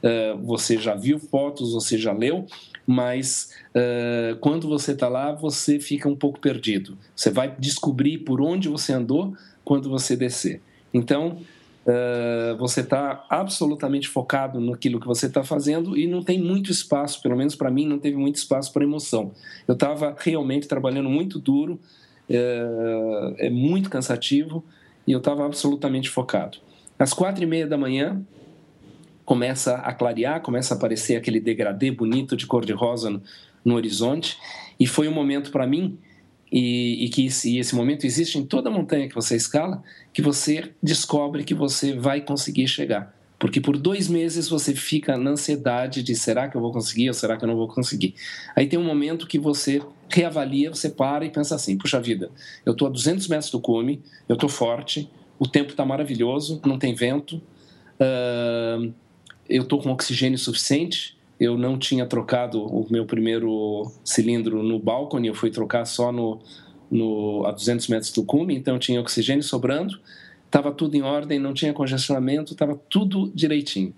Uh, 0.02 0.42
você 0.42 0.78
já 0.78 0.94
viu 0.94 1.18
fotos, 1.18 1.74
você 1.74 1.98
já 1.98 2.10
leu, 2.10 2.46
mas 2.86 3.50
uh, 3.76 4.34
quando 4.38 4.66
você 4.66 4.92
está 4.92 5.08
lá, 5.08 5.30
você 5.30 5.78
fica 5.78 6.08
um 6.08 6.16
pouco 6.16 6.40
perdido. 6.40 6.96
Você 7.14 7.30
vai 7.30 7.54
descobrir 7.56 8.18
por 8.18 8.40
onde 8.40 8.68
você 8.70 8.94
andou 8.94 9.36
quando 9.62 9.90
você 9.90 10.16
descer. 10.16 10.62
Então, 10.92 11.38
uh, 11.86 12.56
você 12.58 12.80
está 12.80 13.24
absolutamente 13.28 14.08
focado 14.08 14.60
naquilo 14.60 15.00
que 15.00 15.06
você 15.06 15.26
está 15.26 15.42
fazendo 15.42 15.96
e 15.96 16.06
não 16.06 16.22
tem 16.22 16.40
muito 16.40 16.70
espaço, 16.70 17.20
pelo 17.22 17.36
menos 17.36 17.54
para 17.54 17.70
mim, 17.70 17.86
não 17.86 17.98
teve 17.98 18.16
muito 18.16 18.36
espaço 18.36 18.72
para 18.72 18.84
emoção. 18.84 19.32
Eu 19.66 19.74
estava 19.74 20.16
realmente 20.18 20.68
trabalhando 20.68 21.08
muito 21.08 21.38
duro, 21.38 21.80
é, 22.28 23.46
é 23.46 23.50
muito 23.50 23.90
cansativo 23.90 24.64
e 25.06 25.12
eu 25.12 25.18
estava 25.18 25.44
absolutamente 25.44 26.08
focado. 26.08 26.58
Às 26.98 27.12
quatro 27.12 27.42
e 27.42 27.46
meia 27.46 27.66
da 27.66 27.76
manhã 27.76 28.24
começa 29.24 29.76
a 29.76 29.92
clarear, 29.92 30.40
começa 30.40 30.74
a 30.74 30.76
aparecer 30.76 31.16
aquele 31.16 31.40
degradê 31.40 31.90
bonito 31.90 32.36
de 32.36 32.46
cor 32.46 32.64
de 32.64 32.72
rosa 32.72 33.10
no, 33.10 33.22
no 33.64 33.74
horizonte 33.74 34.38
e 34.78 34.86
foi 34.86 35.08
um 35.08 35.12
momento 35.12 35.50
para 35.50 35.66
mim 35.66 35.98
e, 36.52 37.06
e 37.06 37.08
que 37.08 37.26
e 37.44 37.58
esse 37.58 37.74
momento 37.74 38.04
existe 38.04 38.38
em 38.38 38.44
toda 38.44 38.70
montanha 38.70 39.08
que 39.08 39.14
você 39.14 39.34
escala 39.34 39.82
que 40.12 40.20
você 40.20 40.72
descobre 40.82 41.44
que 41.44 41.54
você 41.54 41.94
vai 41.94 42.20
conseguir 42.20 42.68
chegar 42.68 43.14
porque 43.42 43.60
por 43.60 43.76
dois 43.76 44.06
meses 44.06 44.48
você 44.48 44.72
fica 44.72 45.16
na 45.16 45.30
ansiedade 45.30 46.00
de 46.04 46.14
será 46.14 46.48
que 46.48 46.56
eu 46.56 46.60
vou 46.60 46.70
conseguir 46.70 47.08
ou 47.08 47.14
será 47.14 47.36
que 47.36 47.42
eu 47.42 47.48
não 47.48 47.56
vou 47.56 47.66
conseguir. 47.66 48.14
Aí 48.54 48.68
tem 48.68 48.78
um 48.78 48.84
momento 48.84 49.26
que 49.26 49.36
você 49.36 49.82
reavalia, 50.08 50.70
você 50.70 50.88
para 50.88 51.24
e 51.24 51.30
pensa 51.30 51.56
assim: 51.56 51.76
puxa 51.76 52.00
vida, 52.00 52.30
eu 52.64 52.70
estou 52.70 52.86
a 52.86 52.90
200 52.92 53.26
metros 53.26 53.50
do 53.50 53.58
cume, 53.58 54.00
eu 54.28 54.34
estou 54.34 54.48
forte, 54.48 55.10
o 55.40 55.48
tempo 55.48 55.72
está 55.72 55.84
maravilhoso, 55.84 56.60
não 56.64 56.78
tem 56.78 56.94
vento, 56.94 57.42
uh, 57.98 58.94
eu 59.48 59.64
estou 59.64 59.82
com 59.82 59.90
oxigênio 59.90 60.38
suficiente. 60.38 61.18
Eu 61.42 61.58
não 61.58 61.78
tinha 61.78 62.06
trocado 62.06 62.62
o 62.64 62.86
meu 62.90 63.04
primeiro 63.04 63.90
cilindro 64.04 64.62
no 64.62 64.78
balcone, 64.78 65.28
eu 65.28 65.34
fui 65.34 65.50
trocar 65.50 65.84
só 65.84 66.12
no, 66.12 66.40
no, 66.90 67.44
a 67.46 67.52
200 67.52 67.88
metros 67.88 68.12
do 68.12 68.24
cume, 68.24 68.54
então 68.54 68.78
tinha 68.78 69.00
oxigênio 69.00 69.42
sobrando 69.42 69.98
estava 70.52 70.70
tudo 70.70 70.94
em 70.94 71.02
ordem, 71.02 71.38
não 71.38 71.54
tinha 71.54 71.72
congestionamento, 71.72 72.52
estava 72.52 72.78
tudo 72.90 73.32
direitinho. 73.34 73.94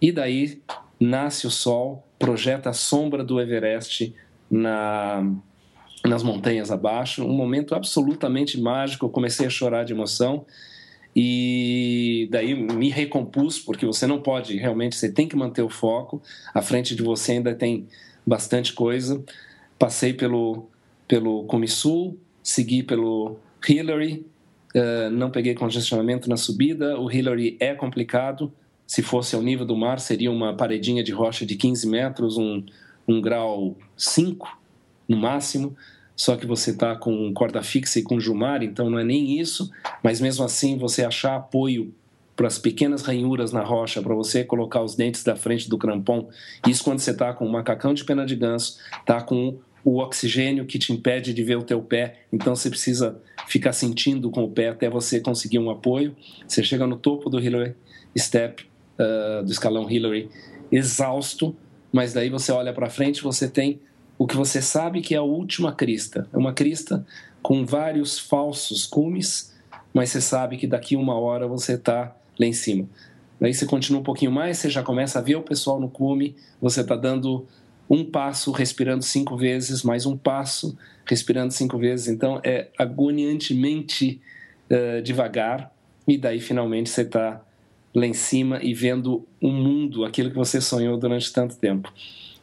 E 0.00 0.12
daí 0.12 0.62
nasce 1.00 1.48
o 1.48 1.50
sol, 1.50 2.06
projeta 2.16 2.70
a 2.70 2.72
sombra 2.72 3.24
do 3.24 3.40
Everest 3.40 4.14
na, 4.48 5.28
nas 6.04 6.22
montanhas 6.22 6.70
abaixo, 6.70 7.24
um 7.24 7.32
momento 7.32 7.74
absolutamente 7.74 8.60
mágico. 8.60 9.06
Eu 9.06 9.10
comecei 9.10 9.46
a 9.46 9.50
chorar 9.50 9.84
de 9.84 9.92
emoção 9.92 10.46
e 11.16 12.28
daí 12.30 12.54
me 12.54 12.90
recompus, 12.90 13.58
porque 13.58 13.86
você 13.86 14.06
não 14.06 14.20
pode 14.20 14.56
realmente, 14.58 14.96
você 14.96 15.10
tem 15.10 15.26
que 15.26 15.34
manter 15.34 15.62
o 15.62 15.70
foco. 15.70 16.22
À 16.52 16.60
frente 16.60 16.94
de 16.94 17.02
você 17.02 17.32
ainda 17.32 17.54
tem 17.54 17.86
bastante 18.26 18.74
coisa. 18.74 19.24
Passei 19.78 20.12
pelo, 20.12 20.68
pelo 21.08 21.44
Comissul, 21.44 22.18
segui 22.42 22.82
pelo 22.82 23.38
Hillary, 23.66 24.26
Uh, 24.76 25.08
não 25.10 25.30
peguei 25.30 25.54
congestionamento 25.54 26.28
na 26.28 26.36
subida. 26.36 27.00
O 27.00 27.10
Hillary 27.10 27.56
é 27.58 27.74
complicado. 27.74 28.52
Se 28.86 29.02
fosse 29.02 29.34
ao 29.34 29.40
nível 29.40 29.64
do 29.64 29.74
mar, 29.74 29.98
seria 29.98 30.30
uma 30.30 30.54
paredinha 30.54 31.02
de 31.02 31.12
rocha 31.12 31.46
de 31.46 31.56
15 31.56 31.88
metros, 31.88 32.36
um, 32.36 32.62
um 33.08 33.18
grau 33.22 33.74
5 33.96 34.46
no 35.08 35.16
máximo. 35.16 35.74
Só 36.16 36.34
que 36.34 36.46
você 36.46 36.70
está 36.70 36.96
com 36.96 37.32
corda 37.34 37.62
fixa 37.62 37.98
e 37.98 38.02
com 38.02 38.18
jumar, 38.18 38.62
então 38.62 38.88
não 38.88 38.98
é 38.98 39.04
nem 39.04 39.38
isso. 39.38 39.70
Mas 40.02 40.20
mesmo 40.20 40.44
assim, 40.44 40.78
você 40.78 41.04
achar 41.04 41.36
apoio 41.36 41.94
para 42.34 42.46
as 42.46 42.58
pequenas 42.58 43.02
ranhuras 43.02 43.52
na 43.52 43.62
rocha, 43.62 44.02
para 44.02 44.14
você 44.14 44.42
colocar 44.42 44.82
os 44.82 44.94
dentes 44.94 45.22
da 45.22 45.36
frente 45.36 45.68
do 45.68 45.78
crampon. 45.78 46.28
Isso 46.66 46.82
quando 46.84 46.98
você 46.98 47.10
está 47.10 47.32
com 47.32 47.46
um 47.46 47.50
macacão 47.50 47.94
de 47.94 48.04
pena 48.04 48.26
de 48.26 48.34
ganso, 48.34 48.78
está 49.00 49.20
com 49.22 49.58
o 49.82 49.98
oxigênio 49.98 50.66
que 50.66 50.78
te 50.78 50.92
impede 50.92 51.32
de 51.32 51.44
ver 51.44 51.56
o 51.56 51.62
teu 51.62 51.80
pé, 51.80 52.22
então 52.32 52.56
você 52.56 52.68
precisa 52.68 53.20
ficar 53.46 53.72
sentindo 53.72 54.28
com 54.30 54.42
o 54.42 54.50
pé 54.50 54.68
até 54.68 54.90
você 54.90 55.20
conseguir 55.20 55.60
um 55.60 55.70
apoio. 55.70 56.14
Você 56.46 56.62
chega 56.62 56.86
no 56.86 56.96
topo 56.96 57.30
do 57.30 57.38
Hillary 57.38 57.74
Step, 58.18 58.66
uh, 58.98 59.44
do 59.44 59.52
escalão 59.52 59.88
Hillary, 59.88 60.28
exausto, 60.72 61.56
mas 61.92 62.12
daí 62.12 62.28
você 62.28 62.50
olha 62.50 62.72
para 62.72 62.90
frente, 62.90 63.22
você 63.22 63.48
tem 63.48 63.80
o 64.18 64.26
que 64.26 64.36
você 64.36 64.62
sabe 64.62 65.00
que 65.00 65.14
é 65.14 65.18
a 65.18 65.22
última 65.22 65.72
crista. 65.72 66.28
É 66.32 66.36
uma 66.36 66.52
crista 66.52 67.06
com 67.42 67.64
vários 67.64 68.18
falsos 68.18 68.86
cumes, 68.86 69.54
mas 69.92 70.10
você 70.10 70.20
sabe 70.20 70.56
que 70.56 70.66
daqui 70.66 70.96
uma 70.96 71.18
hora 71.18 71.46
você 71.46 71.74
está 71.74 72.16
lá 72.38 72.46
em 72.46 72.52
cima. 72.52 72.88
Daí 73.40 73.52
você 73.52 73.66
continua 73.66 74.00
um 74.00 74.04
pouquinho 74.04 74.32
mais, 74.32 74.58
você 74.58 74.70
já 74.70 74.82
começa 74.82 75.18
a 75.18 75.22
ver 75.22 75.36
o 75.36 75.42
pessoal 75.42 75.78
no 75.78 75.88
cume, 75.88 76.34
você 76.60 76.80
está 76.80 76.96
dando 76.96 77.46
um 77.88 78.04
passo 78.04 78.50
respirando 78.50 79.04
cinco 79.04 79.36
vezes, 79.36 79.82
mais 79.82 80.06
um 80.06 80.16
passo 80.16 80.76
respirando 81.04 81.52
cinco 81.52 81.78
vezes. 81.78 82.08
Então 82.08 82.40
é 82.42 82.68
agoniantemente 82.78 84.20
uh, 84.70 85.02
devagar, 85.02 85.72
e 86.08 86.16
daí 86.16 86.40
finalmente 86.40 86.88
você 86.88 87.02
está 87.02 87.42
lá 87.94 88.06
em 88.06 88.14
cima 88.14 88.58
e 88.62 88.74
vendo 88.74 89.26
o 89.40 89.48
um 89.48 89.52
mundo, 89.52 90.04
aquilo 90.04 90.30
que 90.30 90.36
você 90.36 90.60
sonhou 90.60 90.98
durante 90.98 91.32
tanto 91.32 91.56
tempo. 91.56 91.92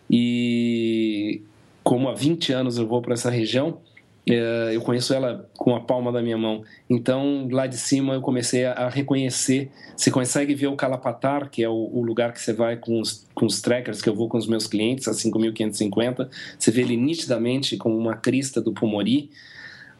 E 0.09 1.41
como 1.83 2.09
há 2.09 2.13
20 2.13 2.53
anos 2.53 2.77
eu 2.77 2.87
vou 2.87 3.01
para 3.01 3.13
essa 3.13 3.29
região, 3.29 3.79
é, 4.25 4.71
eu 4.73 4.81
conheço 4.81 5.13
ela 5.13 5.49
com 5.57 5.75
a 5.75 5.81
palma 5.81 6.11
da 6.11 6.21
minha 6.21 6.37
mão. 6.37 6.63
Então, 6.89 7.47
lá 7.51 7.67
de 7.67 7.77
cima, 7.77 8.13
eu 8.13 8.21
comecei 8.21 8.65
a, 8.65 8.87
reconhecer. 8.87 9.69
Você 9.95 10.09
consegue 10.09 10.55
ver 10.55 10.67
o 10.67 10.75
Calapatar, 10.75 11.49
que 11.49 11.61
é 11.61 11.67
o, 11.67 12.01
lugar 12.01 12.31
que 12.31 12.41
você 12.41 12.53
vai 12.53 12.77
com 12.77 13.01
os, 13.01 13.27
com 13.35 13.45
os 13.45 13.61
trackers, 13.61 14.01
que 14.01 14.07
eu 14.07 14.15
vou 14.15 14.29
com 14.29 14.37
os 14.37 14.47
meus 14.47 14.65
clientes, 14.65 15.07
a 15.07 15.11
5.550. 15.11 16.29
Você 16.57 16.71
vê 16.71 16.81
ele 16.81 16.95
nitidamente 16.95 17.75
como 17.75 17.97
uma 17.97 18.15
crista 18.15 18.61
do 18.61 18.71
Pomori. 18.71 19.29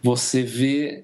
Você 0.02 0.42
vê, 0.42 1.04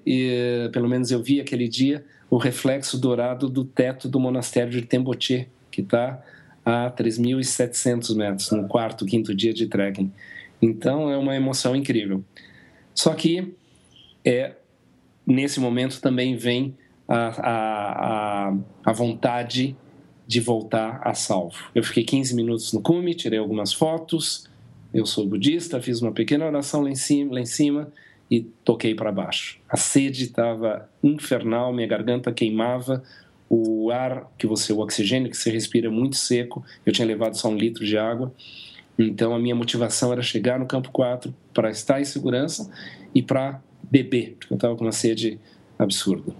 pelo 0.72 0.88
menos 0.88 1.10
eu 1.10 1.22
vi 1.22 1.40
aquele 1.40 1.68
dia, 1.68 2.04
o 2.28 2.36
reflexo 2.36 2.98
dourado 2.98 3.48
do 3.48 3.64
teto 3.64 4.08
do 4.08 4.20
monastério 4.20 4.70
de 4.70 4.82
Temboche, 4.82 5.48
que 5.70 5.80
está 5.80 6.22
a 6.64 6.90
3.700 6.90 8.14
metros, 8.14 8.50
no 8.50 8.68
quarto, 8.68 9.06
quinto 9.06 9.34
dia 9.34 9.52
de 9.52 9.66
trekking. 9.66 10.12
Então, 10.60 11.10
é 11.10 11.16
uma 11.16 11.34
emoção 11.34 11.74
incrível. 11.74 12.24
Só 12.94 13.14
que 13.14 13.54
é, 14.24 14.54
nesse 15.26 15.60
momento 15.60 16.00
também 16.00 16.36
vem 16.36 16.76
a, 17.08 18.48
a, 18.48 18.56
a, 18.84 18.92
vontade 18.92 19.76
de 20.26 20.40
voltar 20.40 21.00
a 21.02 21.14
salvo. 21.14 21.56
Eu 21.74 21.82
fiquei 21.82 22.04
15 22.04 22.34
minutos 22.34 22.72
no 22.72 22.80
cume, 22.80 23.14
tirei 23.14 23.38
algumas 23.38 23.72
fotos, 23.72 24.48
eu 24.92 25.06
sou 25.06 25.26
budista, 25.26 25.80
fiz 25.80 26.00
uma 26.02 26.12
pequena 26.12 26.46
oração 26.46 26.82
lá 26.82 26.90
em 26.90 26.94
cima, 26.94 27.34
lá 27.34 27.40
em 27.40 27.46
cima 27.46 27.92
e 28.30 28.42
toquei 28.64 28.94
para 28.94 29.10
baixo. 29.10 29.58
A 29.68 29.76
sede 29.76 30.24
estava 30.24 30.88
infernal, 31.02 31.72
minha 31.72 31.88
garganta 31.88 32.32
queimava, 32.32 33.02
o 33.48 33.90
ar 33.90 34.30
que 34.38 34.46
você, 34.46 34.72
o 34.72 34.78
oxigênio 34.78 35.28
que 35.28 35.36
você 35.36 35.50
respira 35.50 35.88
é 35.88 35.90
muito 35.90 36.16
seco. 36.16 36.64
Eu 36.86 36.92
tinha 36.92 37.06
levado 37.06 37.36
só 37.36 37.48
um 37.48 37.56
litro 37.56 37.84
de 37.84 37.98
água. 37.98 38.32
Então 39.06 39.34
a 39.34 39.38
minha 39.38 39.54
motivação 39.54 40.12
era 40.12 40.22
chegar 40.22 40.58
no 40.58 40.66
campo 40.66 40.90
4 40.90 41.34
para 41.54 41.70
estar 41.70 42.00
em 42.00 42.04
segurança 42.04 42.70
e 43.14 43.22
para 43.22 43.60
beber, 43.82 44.36
porque 44.38 44.52
eu 44.52 44.56
estava 44.56 44.76
com 44.76 44.84
uma 44.84 44.92
sede 44.92 45.40
absurda. 45.78 46.34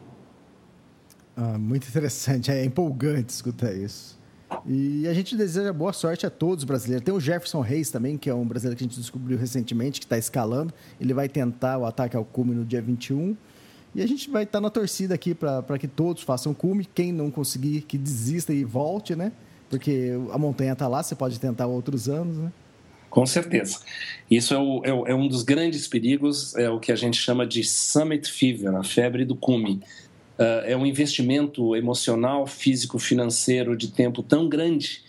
Ah, 1.37 1.59
muito 1.59 1.89
interessante, 1.89 2.51
é 2.51 2.65
empolgante 2.65 3.33
escutar 3.33 3.75
isso. 3.75 4.19
E 4.67 5.07
a 5.07 5.15
gente 5.15 5.37
deseja 5.37 5.73
boa 5.73 5.93
sorte 5.93 6.27
a 6.27 6.31
todos 6.31 6.59
os 6.59 6.65
brasileiros. 6.65 7.05
Tem 7.05 7.15
o 7.15 7.21
Jefferson 7.21 7.61
Reis 7.61 7.91
também, 7.91 8.19
que 8.19 8.29
é 8.29 8.35
um 8.35 8.45
brasileiro 8.45 8.77
que 8.77 8.85
a 8.85 8.87
gente 8.87 8.99
descobriu 8.99 9.39
recentemente, 9.39 10.01
que 10.01 10.07
está 10.07 10.19
escalando. 10.19 10.75
Ele 11.01 11.15
vai 11.15 11.29
tentar 11.29 11.79
o 11.79 11.87
ataque 11.87 12.17
ao 12.17 12.25
cume 12.25 12.55
no 12.55 12.65
dia 12.65 12.83
21. 12.83 13.37
E 13.95 14.03
a 14.03 14.07
gente 14.07 14.29
vai 14.29 14.43
estar 14.43 14.61
na 14.61 14.69
torcida 14.69 15.15
aqui 15.15 15.35
para 15.35 15.79
que 15.79 15.89
todos 15.89 16.23
façam 16.23 16.53
cume. 16.53 16.85
Quem 16.85 17.13
não 17.13 17.31
conseguir, 17.31 17.83
que 17.83 17.97
desista 17.97 18.53
e 18.53 18.65
volte, 18.65 19.15
né? 19.15 19.33
Porque 19.71 20.11
a 20.33 20.37
montanha 20.37 20.73
está 20.73 20.89
lá, 20.89 21.03
você 21.03 21.15
pode 21.15 21.39
tentar 21.39 21.67
outros 21.67 22.09
anos, 22.09 22.37
né? 22.37 22.53
Com 23.09 23.25
certeza. 23.25 23.79
Isso 24.31 24.53
é, 24.53 24.59
o, 24.59 24.83
é, 24.85 25.11
é, 25.11 25.15
um 25.15 25.27
dos 25.27 25.43
grandes 25.43 25.89
perigos, 25.89 26.55
é 26.57 26.69
o 26.69 26.79
que 26.79 26.93
a 26.93 26.97
gente 26.97 27.17
chama 27.17 27.47
de 27.47 27.65
summit 27.65 28.31
fever, 28.31 28.75
a 28.75 28.85
febre 28.85 29.25
do 29.25 29.35
cume. 29.35 29.81
Uh, 30.39 30.65
é 30.65 30.77
um 30.77 30.87
investimento 30.87 31.75
emocional, 31.77 32.47
físico, 32.47 32.99
financeiro 32.99 33.77
de 33.77 33.89
tempo 33.89 34.23
tão 34.23 34.49
grande 34.49 35.03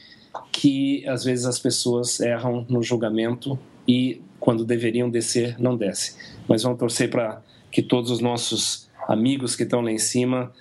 que 0.51 1.07
às 1.07 1.23
vezes 1.23 1.45
as 1.45 1.59
pessoas 1.59 2.19
erram 2.19 2.65
no 2.69 2.81
julgamento 2.81 3.57
e 3.87 4.21
quando 4.39 4.65
deveriam 4.65 5.09
descer, 5.09 5.55
não 5.59 5.77
desce. 5.77 6.15
Mas 6.47 6.63
vamos 6.63 6.79
torcer 6.79 7.09
para 7.09 7.41
que 7.71 7.81
todos 7.81 8.11
os 8.11 8.19
nossos 8.19 8.89
amigos 9.07 9.55
que 9.55 9.63
estão 9.63 9.81
lá 9.81 9.91
em 9.91 9.99
cima 9.99 10.51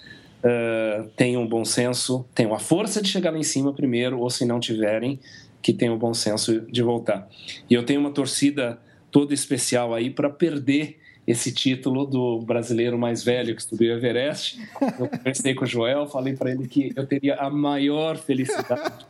uh, 0.45 1.09
tenham 1.17 1.47
bom 1.47 1.65
senso, 1.65 2.27
tenham 2.35 2.55
a 2.55 2.59
força 2.59 3.01
de 3.01 3.09
chegar 3.09 3.31
lá 3.31 3.39
em 3.39 3.43
cima 3.43 3.73
primeiro, 3.73 4.19
ou 4.19 4.31
se 4.31 4.45
não 4.45 4.61
tiverem, 4.61 5.19
que 5.63 5.73
tenham 5.73 5.97
bom 5.99 6.15
senso 6.15 6.61
de 6.63 6.83
voltar. 6.83 7.29
E 7.69 7.75
eu 7.75 7.85
tenho 7.85 8.01
uma 8.01 8.11
torcida 8.11 8.79
toda 9.11 9.35
especial 9.35 9.95
aí 9.95 10.11
para 10.11 10.31
perder 10.31 10.99
esse 11.27 11.53
título 11.53 12.07
do 12.07 12.41
brasileiro 12.41 12.99
mais 12.99 13.23
velho 13.23 13.55
que 13.55 13.63
subiu 13.63 13.93
o 13.93 13.97
Everest. 13.97 14.59
Eu 14.99 15.09
conversei 15.09 15.55
com 15.55 15.65
o 15.65 15.67
Joel, 15.67 16.07
falei 16.07 16.35
para 16.35 16.51
ele 16.51 16.67
que 16.67 16.93
eu 16.97 17.07
teria 17.07 17.37
a 17.37 17.51
maior 17.51 18.17
felicidade 18.17 19.07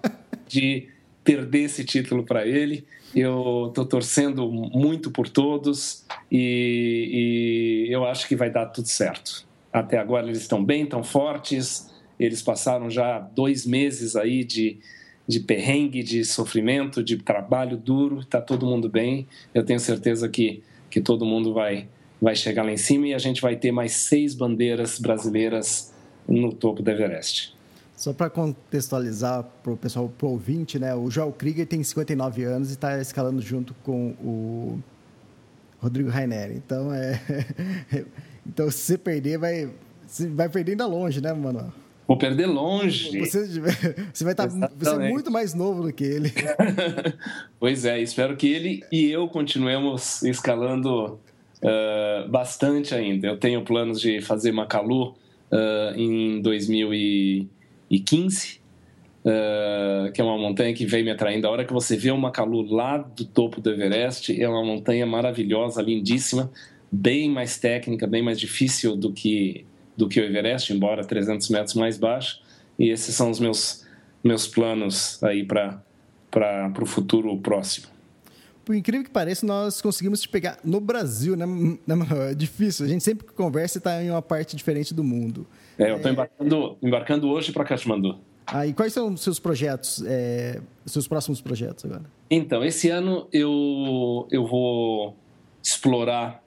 de 0.47 0.89
perder 1.23 1.65
esse 1.65 1.85
título 1.85 2.25
para 2.25 2.47
ele. 2.47 2.85
Eu 3.15 3.67
estou 3.69 3.85
torcendo 3.85 4.51
muito 4.51 5.11
por 5.11 5.29
todos 5.29 6.05
e, 6.31 7.87
e 7.89 7.93
eu 7.93 8.05
acho 8.05 8.29
que 8.29 8.37
vai 8.37 8.51
dar 8.51 8.67
tudo 8.67 8.87
certo. 8.87 9.49
Até 9.73 9.99
agora 9.99 10.27
eles 10.27 10.39
estão 10.39 10.65
bem, 10.65 10.85
estão 10.85 11.03
fortes. 11.03 11.91
Eles 12.19 12.43
passaram 12.43 12.91
já 12.91 13.19
dois 13.19 13.65
meses 13.65 14.17
aí 14.17 14.45
de, 14.45 14.79
de 15.27 15.41
perrengue, 15.41 16.03
de 16.03 16.25
sofrimento, 16.25 17.03
de 17.03 17.17
trabalho 17.17 17.77
duro. 17.77 18.21
Está 18.21 18.41
todo 18.41 18.67
mundo 18.67 18.89
bem. 18.89 19.27
Eu 19.55 19.65
tenho 19.65 19.81
certeza 19.81 20.29
que, 20.29 20.63
que 20.91 21.01
todo 21.01 21.25
mundo 21.25 21.55
vai 21.55 21.89
vai 22.21 22.37
chegar 22.37 22.63
lá 22.63 22.71
em 22.71 22.77
cima 22.77 23.09
e 23.09 23.15
a 23.15 23.19
gente 23.19 23.41
vai 23.41 23.57
ter 23.57 23.73
mais 23.73 23.93
seis 23.93 24.35
bandeiras 24.35 24.99
brasileiras 24.99 25.93
no 26.29 26.53
topo 26.53 26.83
do 26.83 26.91
Everest. 26.91 27.57
Só 27.97 28.13
para 28.13 28.31
contextualizar 28.31 29.45
para 29.63 29.73
o 29.73 29.77
pessoal, 29.77 30.09
para 30.09 30.27
o 30.27 30.31
ouvinte, 30.31 30.79
né? 30.79 30.95
o 30.95 31.11
Joel 31.11 31.33
Krieger 31.33 31.67
tem 31.67 31.83
59 31.83 32.45
anos 32.45 32.71
e 32.71 32.73
está 32.73 33.01
escalando 33.01 33.41
junto 33.41 33.75
com 33.83 34.11
o 34.23 34.79
Rodrigo 35.79 36.11
Rainer. 36.11 36.53
Então, 36.53 36.93
é... 36.93 37.21
então 38.53 38.71
se 38.71 38.79
você 38.79 38.99
perder, 38.99 39.39
vai, 39.39 39.69
você 40.07 40.29
vai 40.29 40.49
perder 40.49 40.73
ainda 40.73 40.87
longe, 40.87 41.21
né, 41.21 41.33
mano? 41.33 41.73
Vou 42.07 42.17
perder 42.17 42.47
longe. 42.47 43.21
Você, 43.21 43.47
você 44.13 44.25
vai 44.25 44.33
estar 44.33 44.49
tá, 44.49 44.71
você 44.77 44.91
é 44.91 45.11
muito 45.11 45.31
mais 45.31 45.55
novo 45.55 45.85
do 45.85 45.93
que 45.93 46.03
ele. 46.03 46.33
pois 47.61 47.85
é, 47.85 48.01
espero 48.01 48.37
que 48.37 48.49
ele 48.49 48.83
e 48.91 49.09
eu 49.09 49.29
continuemos 49.29 50.25
escalando 50.25 51.21
uh, 51.63 52.29
bastante 52.29 52.93
ainda. 52.93 53.29
Eu 53.29 53.39
tenho 53.39 53.63
planos 53.63 54.01
de 54.01 54.21
fazer 54.21 54.51
Macalu 54.51 55.15
uh, 55.53 55.97
em 55.97 56.43
2015, 56.43 58.61
uh, 59.25 59.29
eh, 59.29 60.11
que 60.13 60.21
é 60.21 60.25
uma 60.25 60.37
montanha 60.37 60.75
que 60.75 60.85
vem 60.85 61.05
me 61.05 61.13
atraindo. 61.13 61.47
A 61.47 61.51
hora 61.51 61.65
que 61.65 61.73
você 61.73 61.97
vê 61.97 62.11
o 62.11 62.19
Macalu 62.19 62.63
lá 62.63 62.99
do 62.99 63.25
topo 63.25 63.61
do 63.61 63.71
Everest, 63.71 64.43
é 64.43 64.49
uma 64.49 64.65
montanha 64.65 65.07
maravilhosa, 65.07 65.81
lindíssima, 65.81 66.51
bem 66.91 67.31
mais 67.31 67.59
técnica, 67.59 68.07
bem 68.07 68.23
mais 68.23 68.39
difícil 68.39 68.97
do 68.97 69.13
que, 69.13 69.65
do 69.97 70.09
que 70.09 70.21
o 70.21 70.25
Everest, 70.25 70.73
embora 70.73 71.05
300 71.05 71.49
metros 71.51 71.75
mais 71.75 71.99
baixo. 71.99 72.41
E 72.79 72.89
esses 72.89 73.15
são 73.15 73.31
os 73.31 73.39
meus, 73.39 73.87
meus 74.23 74.47
planos 74.47 75.23
aí 75.23 75.45
para 75.45 75.83
o 76.81 76.87
futuro 76.87 77.37
próximo 77.39 77.89
por 78.71 78.77
incrível 78.77 79.03
que 79.05 79.11
pareça, 79.11 79.45
nós 79.45 79.83
conseguimos 79.83 80.21
te 80.21 80.29
pegar 80.29 80.61
no 80.63 80.81
Brasil, 80.81 81.35
né? 81.35 81.45
É 82.31 82.35
difícil. 82.37 82.87
A 82.87 82.89
gente 82.89 83.03
sempre 83.03 83.27
que 83.27 83.33
conversa 83.33 83.79
está 83.79 84.01
em 84.01 84.13
uma 84.13 84.23
parte 84.23 84.55
diferente 84.55 84.95
do 84.95 85.03
mundo. 85.03 85.45
É, 85.77 85.91
eu 85.91 85.97
estou 85.97 86.13
embarcando, 86.13 86.79
embarcando 86.81 87.29
hoje 87.29 87.51
para 87.51 87.65
Kathmandu. 87.65 88.19
Ah, 88.47 88.69
e 88.69 88.73
quais 88.73 88.93
são 88.93 89.13
os 89.13 89.23
seus 89.23 89.41
projetos, 89.41 90.05
é, 90.07 90.61
seus 90.87 91.09
próximos 91.09 91.41
projetos 91.41 91.85
agora? 91.85 92.05
Então, 92.31 92.65
esse 92.65 92.89
ano 92.91 93.27
eu, 93.33 94.29
eu 94.31 94.47
vou 94.47 95.17
explorar. 95.61 96.41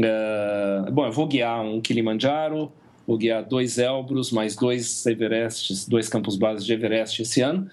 É, 0.00 0.90
bom, 0.90 1.06
eu 1.06 1.12
vou 1.12 1.26
guiar 1.26 1.60
um 1.64 1.80
Kilimanjaro, 1.80 2.72
vou 3.06 3.16
guiar 3.16 3.44
dois 3.44 3.78
Elbrus, 3.78 4.30
mais 4.30 4.56
dois 4.56 5.04
Everestes, 5.06 5.86
dois 5.86 6.08
campos 6.08 6.36
base 6.36 6.64
de 6.64 6.72
Everest 6.72 7.22
esse 7.22 7.40
ano 7.40 7.68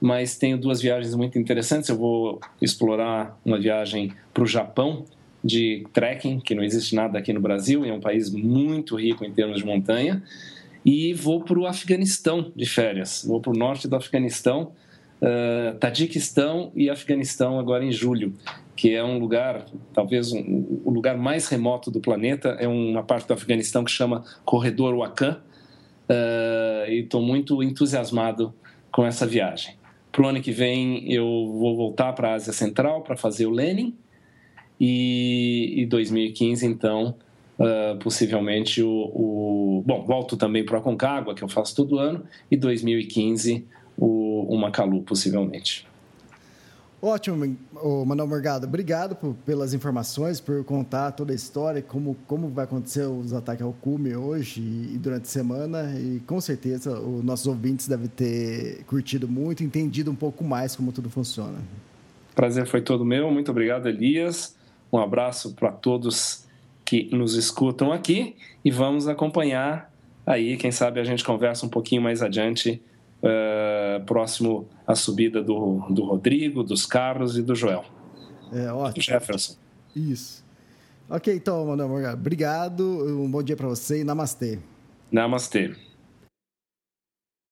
mas 0.00 0.36
tenho 0.36 0.58
duas 0.58 0.80
viagens 0.80 1.14
muito 1.14 1.38
interessantes. 1.38 1.88
Eu 1.88 1.96
vou 1.96 2.40
explorar 2.60 3.38
uma 3.44 3.58
viagem 3.58 4.12
para 4.32 4.42
o 4.42 4.46
Japão 4.46 5.04
de 5.42 5.86
trekking, 5.92 6.40
que 6.40 6.54
não 6.54 6.62
existe 6.62 6.94
nada 6.94 7.18
aqui 7.18 7.32
no 7.32 7.40
Brasil, 7.40 7.84
é 7.84 7.92
um 7.92 8.00
país 8.00 8.30
muito 8.30 8.96
rico 8.96 9.24
em 9.24 9.32
termos 9.32 9.58
de 9.58 9.64
montanha, 9.64 10.22
e 10.84 11.14
vou 11.14 11.42
para 11.42 11.58
o 11.58 11.66
Afeganistão 11.66 12.52
de 12.54 12.66
férias. 12.66 13.24
Vou 13.26 13.40
para 13.40 13.52
o 13.52 13.56
norte 13.56 13.88
do 13.88 13.96
Afeganistão, 13.96 14.72
uh, 15.22 15.78
Tadiquistão 15.78 16.70
e 16.74 16.90
Afeganistão 16.90 17.58
agora 17.58 17.84
em 17.84 17.92
julho, 17.92 18.34
que 18.80 18.94
é 18.94 19.04
um 19.04 19.18
lugar, 19.18 19.66
talvez 19.92 20.32
um, 20.32 20.80
o 20.82 20.90
lugar 20.90 21.14
mais 21.14 21.46
remoto 21.48 21.90
do 21.90 22.00
planeta, 22.00 22.56
é 22.58 22.66
uma 22.66 23.02
parte 23.02 23.28
do 23.28 23.34
Afeganistão 23.34 23.84
que 23.84 23.90
chama 23.90 24.24
Corredor 24.42 24.96
Wakhan, 24.96 25.36
uh, 26.08 26.90
e 26.90 27.00
estou 27.00 27.20
muito 27.20 27.62
entusiasmado 27.62 28.54
com 28.90 29.04
essa 29.04 29.26
viagem. 29.26 29.74
Para 30.10 30.22
o 30.22 30.28
ano 30.28 30.40
que 30.40 30.50
vem 30.50 31.12
eu 31.12 31.26
vou 31.26 31.76
voltar 31.76 32.14
para 32.14 32.30
a 32.30 32.34
Ásia 32.36 32.54
Central 32.54 33.02
para 33.02 33.18
fazer 33.18 33.44
o 33.44 33.50
Lenin 33.50 33.94
e, 34.80 35.82
em 35.82 35.86
2015 35.86 36.64
então 36.64 37.14
uh, 37.58 37.98
possivelmente 37.98 38.82
o, 38.82 38.88
o, 38.90 39.84
bom 39.84 40.06
volto 40.06 40.38
também 40.38 40.64
para 40.64 40.78
a 40.78 40.80
Concagua 40.80 41.34
que 41.34 41.44
eu 41.44 41.48
faço 41.50 41.76
todo 41.76 41.98
ano 41.98 42.24
e 42.50 42.56
2015 42.56 43.62
o, 43.98 44.54
o 44.54 44.58
Macalu 44.58 45.02
possivelmente. 45.02 45.89
Ótimo, 47.02 47.56
Manuel 48.06 48.28
Morgado. 48.28 48.66
Obrigado 48.66 49.16
por, 49.16 49.34
pelas 49.46 49.72
informações, 49.72 50.38
por 50.38 50.62
contar 50.64 51.12
toda 51.12 51.32
a 51.32 51.34
história, 51.34 51.80
como, 51.80 52.14
como 52.26 52.48
vai 52.48 52.64
acontecer 52.64 53.04
os 53.04 53.32
ataques 53.32 53.64
ao 53.64 53.72
cume 53.72 54.14
hoje 54.14 54.60
e, 54.60 54.94
e 54.94 54.98
durante 54.98 55.22
a 55.22 55.28
semana. 55.28 55.94
E 55.98 56.20
com 56.26 56.38
certeza 56.42 57.00
os 57.00 57.24
nossos 57.24 57.46
ouvintes 57.46 57.88
devem 57.88 58.06
ter 58.06 58.84
curtido 58.84 59.26
muito, 59.26 59.64
entendido 59.64 60.10
um 60.10 60.14
pouco 60.14 60.44
mais 60.44 60.76
como 60.76 60.92
tudo 60.92 61.08
funciona. 61.08 61.58
Prazer 62.34 62.66
foi 62.66 62.82
todo 62.82 63.02
meu. 63.02 63.30
Muito 63.30 63.50
obrigado, 63.50 63.88
Elias. 63.88 64.54
Um 64.92 64.98
abraço 64.98 65.54
para 65.54 65.72
todos 65.72 66.44
que 66.84 67.08
nos 67.14 67.34
escutam 67.34 67.92
aqui 67.92 68.36
e 68.62 68.70
vamos 68.70 69.08
acompanhar 69.08 69.90
aí. 70.26 70.58
Quem 70.58 70.70
sabe 70.70 71.00
a 71.00 71.04
gente 71.04 71.24
conversa 71.24 71.64
um 71.64 71.68
pouquinho 71.70 72.02
mais 72.02 72.20
adiante 72.20 72.82
uh, 73.22 74.04
próximo 74.04 74.68
à 74.86 74.94
subida 74.94 75.42
do, 75.42 75.80
do 75.90 76.04
Rodrigo, 76.04 76.62
dos 76.62 76.86
Carlos 76.86 77.36
e 77.36 77.42
do 77.42 77.54
Joel. 77.54 77.84
É, 78.52 78.72
ótimo. 78.72 79.02
Jefferson. 79.02 79.56
Isso. 79.94 80.44
Ok, 81.08 81.34
então, 81.34 81.66
Manuel 81.66 82.12
Obrigado, 82.12 82.84
um 82.84 83.30
bom 83.30 83.42
dia 83.42 83.56
para 83.56 83.66
você 83.66 84.00
e 84.00 84.04
namastê. 84.04 84.58
Namastê. 85.10 85.74